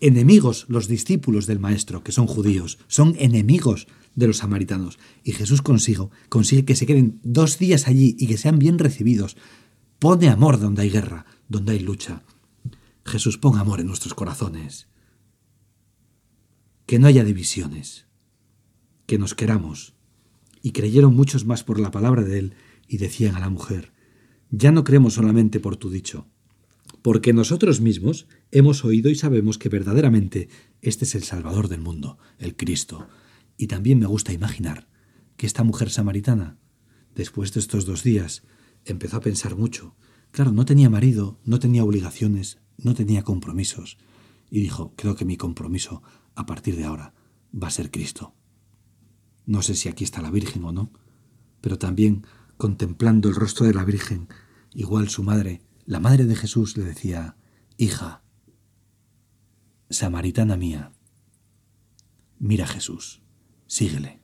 Enemigos 0.00 0.66
los 0.68 0.88
discípulos 0.88 1.46
del 1.46 1.60
Maestro, 1.60 2.02
que 2.02 2.10
son 2.10 2.26
judíos, 2.26 2.78
son 2.88 3.14
enemigos 3.18 3.86
de 4.16 4.26
los 4.26 4.38
samaritanos. 4.38 4.98
Y 5.22 5.30
Jesús 5.30 5.62
consigo, 5.62 6.10
consigue 6.28 6.64
que 6.64 6.74
se 6.74 6.86
queden 6.86 7.20
dos 7.22 7.58
días 7.58 7.86
allí 7.86 8.16
y 8.18 8.26
que 8.26 8.36
sean 8.36 8.58
bien 8.58 8.80
recibidos. 8.80 9.36
Pone 10.00 10.28
amor 10.28 10.58
donde 10.58 10.82
hay 10.82 10.90
guerra, 10.90 11.24
donde 11.48 11.72
hay 11.72 11.78
lucha. 11.78 12.24
Jesús, 13.04 13.38
pon 13.38 13.56
amor 13.58 13.78
en 13.78 13.86
nuestros 13.86 14.14
corazones. 14.14 14.88
Que 16.84 16.98
no 16.98 17.06
haya 17.06 17.22
divisiones. 17.22 18.06
Que 19.06 19.18
nos 19.18 19.36
queramos. 19.36 19.94
Y 20.62 20.72
creyeron 20.72 21.14
muchos 21.14 21.44
más 21.44 21.62
por 21.62 21.78
la 21.78 21.92
palabra 21.92 22.22
de 22.22 22.40
él 22.40 22.54
y 22.88 22.98
decían 22.98 23.34
a 23.34 23.40
la 23.40 23.50
mujer, 23.50 23.92
ya 24.50 24.72
no 24.72 24.84
creemos 24.84 25.14
solamente 25.14 25.60
por 25.60 25.76
tu 25.76 25.90
dicho, 25.90 26.28
porque 27.02 27.32
nosotros 27.32 27.80
mismos 27.80 28.26
hemos 28.50 28.84
oído 28.84 29.10
y 29.10 29.14
sabemos 29.14 29.58
que 29.58 29.68
verdaderamente 29.68 30.48
este 30.82 31.04
es 31.04 31.14
el 31.14 31.24
Salvador 31.24 31.68
del 31.68 31.80
mundo, 31.80 32.18
el 32.38 32.56
Cristo. 32.56 33.08
Y 33.56 33.68
también 33.68 33.98
me 33.98 34.06
gusta 34.06 34.32
imaginar 34.32 34.88
que 35.36 35.46
esta 35.46 35.64
mujer 35.64 35.90
samaritana, 35.90 36.58
después 37.14 37.52
de 37.52 37.60
estos 37.60 37.86
dos 37.86 38.02
días, 38.02 38.42
empezó 38.84 39.16
a 39.16 39.20
pensar 39.20 39.56
mucho. 39.56 39.96
Claro, 40.30 40.52
no 40.52 40.64
tenía 40.64 40.90
marido, 40.90 41.40
no 41.44 41.58
tenía 41.58 41.84
obligaciones, 41.84 42.58
no 42.76 42.94
tenía 42.94 43.22
compromisos. 43.22 43.98
Y 44.50 44.60
dijo, 44.60 44.92
creo 44.96 45.16
que 45.16 45.24
mi 45.24 45.36
compromiso 45.36 46.02
a 46.36 46.46
partir 46.46 46.76
de 46.76 46.84
ahora, 46.84 47.14
va 47.52 47.68
a 47.68 47.72
ser 47.72 47.90
Cristo. 47.90 48.34
No 49.46 49.62
sé 49.62 49.74
si 49.74 49.88
aquí 49.88 50.04
está 50.04 50.22
la 50.22 50.30
Virgen 50.30 50.64
o 50.64 50.72
no, 50.72 50.92
pero 51.60 51.78
también 51.78 52.26
contemplando 52.56 53.28
el 53.28 53.34
rostro 53.34 53.66
de 53.66 53.74
la 53.74 53.84
Virgen, 53.84 54.28
igual 54.72 55.08
su 55.08 55.22
madre, 55.22 55.62
la 55.84 56.00
madre 56.00 56.24
de 56.24 56.36
Jesús, 56.36 56.76
le 56.76 56.84
decía, 56.84 57.36
Hija, 57.76 58.22
samaritana 59.90 60.56
mía, 60.56 60.92
mira 62.38 62.66
Jesús, 62.66 63.22
síguele. 63.66 64.20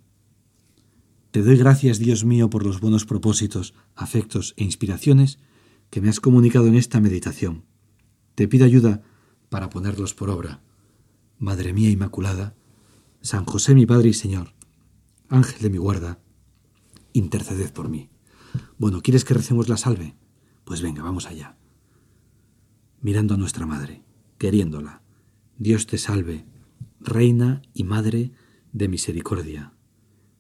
Te 1.31 1.43
doy 1.43 1.57
gracias, 1.57 1.99
Dios 1.99 2.25
mío, 2.25 2.51
por 2.51 2.65
los 2.65 2.81
buenos 2.81 3.07
propósitos, 3.07 3.75
afectos 3.95 4.55
e 4.57 4.65
inspiraciones 4.65 5.39
que 5.89 6.01
me 6.01 6.09
has 6.09 6.21
comunicado 6.21 6.67
en 6.67 6.75
esta 6.75 7.01
meditación. 7.01 7.65
Te 8.35 8.49
pido 8.49 8.67
ayuda 8.67 9.03
para 9.49 9.71
ponerlos 9.71 10.15
por 10.15 10.31
obra. 10.31 10.63
Madre 11.39 11.73
mía 11.73 11.91
Inmaculada, 11.91 12.55
San 13.21 13.45
José 13.45 13.75
mi 13.75 13.87
Padre 13.87 14.11
y 14.11 14.15
Señor, 14.15 14.55
Ángel 15.29 15.61
de 15.63 15.71
mi 15.71 15.79
guarda, 15.79 16.21
interceded 17.13 17.73
por 17.73 17.89
mí. 17.89 18.12
Bueno, 18.79 19.03
¿quieres 19.03 19.25
que 19.25 19.35
recemos 19.35 19.69
la 19.69 19.77
salve? 19.77 20.17
Pues 20.65 20.83
venga, 20.83 21.03
vamos 21.03 21.27
allá. 21.27 21.57
Mirando 23.01 23.35
a 23.35 23.37
nuestra 23.37 23.67
Madre, 23.67 24.05
queriéndola. 24.39 25.03
Dios 25.59 25.87
te 25.87 25.99
salve, 25.99 26.47
Reina 27.01 27.63
y 27.75 27.85
Madre 27.85 28.33
de 28.73 28.89
misericordia, 28.89 29.75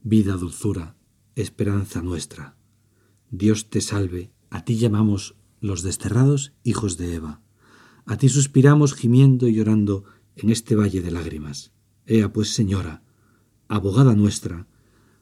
vida, 0.02 0.36
dulzura, 0.36 0.96
esperanza 1.36 2.02
nuestra. 2.02 2.56
Dios 3.30 3.68
te 3.70 3.80
salve, 3.80 4.32
a 4.50 4.64
ti 4.64 4.76
llamamos 4.76 5.36
los 5.60 5.82
desterrados 5.82 6.52
hijos 6.64 6.96
de 6.96 7.14
Eva. 7.14 7.40
A 8.04 8.16
ti 8.16 8.28
suspiramos 8.28 8.94
gimiendo 8.94 9.48
y 9.48 9.54
llorando 9.54 10.04
en 10.36 10.50
este 10.50 10.74
valle 10.74 11.02
de 11.02 11.10
lágrimas. 11.10 11.72
Ea 12.06 12.32
pues, 12.32 12.52
Señora, 12.52 13.02
abogada 13.68 14.14
nuestra, 14.14 14.66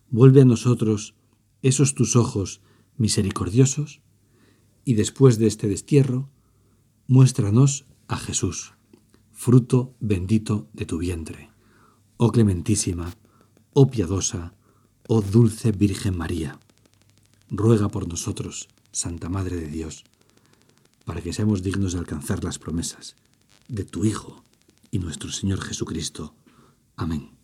vuelve 0.08 0.40
a 0.40 0.46
nosotros 0.46 1.14
esos 1.62 1.94
tus 1.94 2.16
ojos 2.16 2.62
misericordiosos 3.00 4.02
y 4.84 4.94
después 4.94 5.38
de 5.38 5.46
este 5.46 5.68
destierro, 5.68 6.28
muéstranos 7.06 7.86
a 8.08 8.18
Jesús, 8.18 8.74
fruto 9.32 9.96
bendito 10.00 10.68
de 10.74 10.84
tu 10.84 10.98
vientre. 10.98 11.50
Oh 12.18 12.30
clementísima, 12.30 13.14
oh 13.72 13.90
piadosa, 13.90 14.54
oh 15.08 15.22
dulce 15.22 15.72
Virgen 15.72 16.16
María, 16.16 16.60
ruega 17.48 17.88
por 17.88 18.06
nosotros, 18.06 18.68
Santa 18.92 19.30
Madre 19.30 19.56
de 19.56 19.68
Dios, 19.68 20.04
para 21.06 21.22
que 21.22 21.32
seamos 21.32 21.62
dignos 21.62 21.94
de 21.94 22.00
alcanzar 22.00 22.44
las 22.44 22.58
promesas 22.58 23.16
de 23.68 23.84
tu 23.84 24.04
Hijo 24.04 24.44
y 24.90 24.98
nuestro 24.98 25.30
Señor 25.30 25.62
Jesucristo. 25.62 26.34
Amén. 26.96 27.39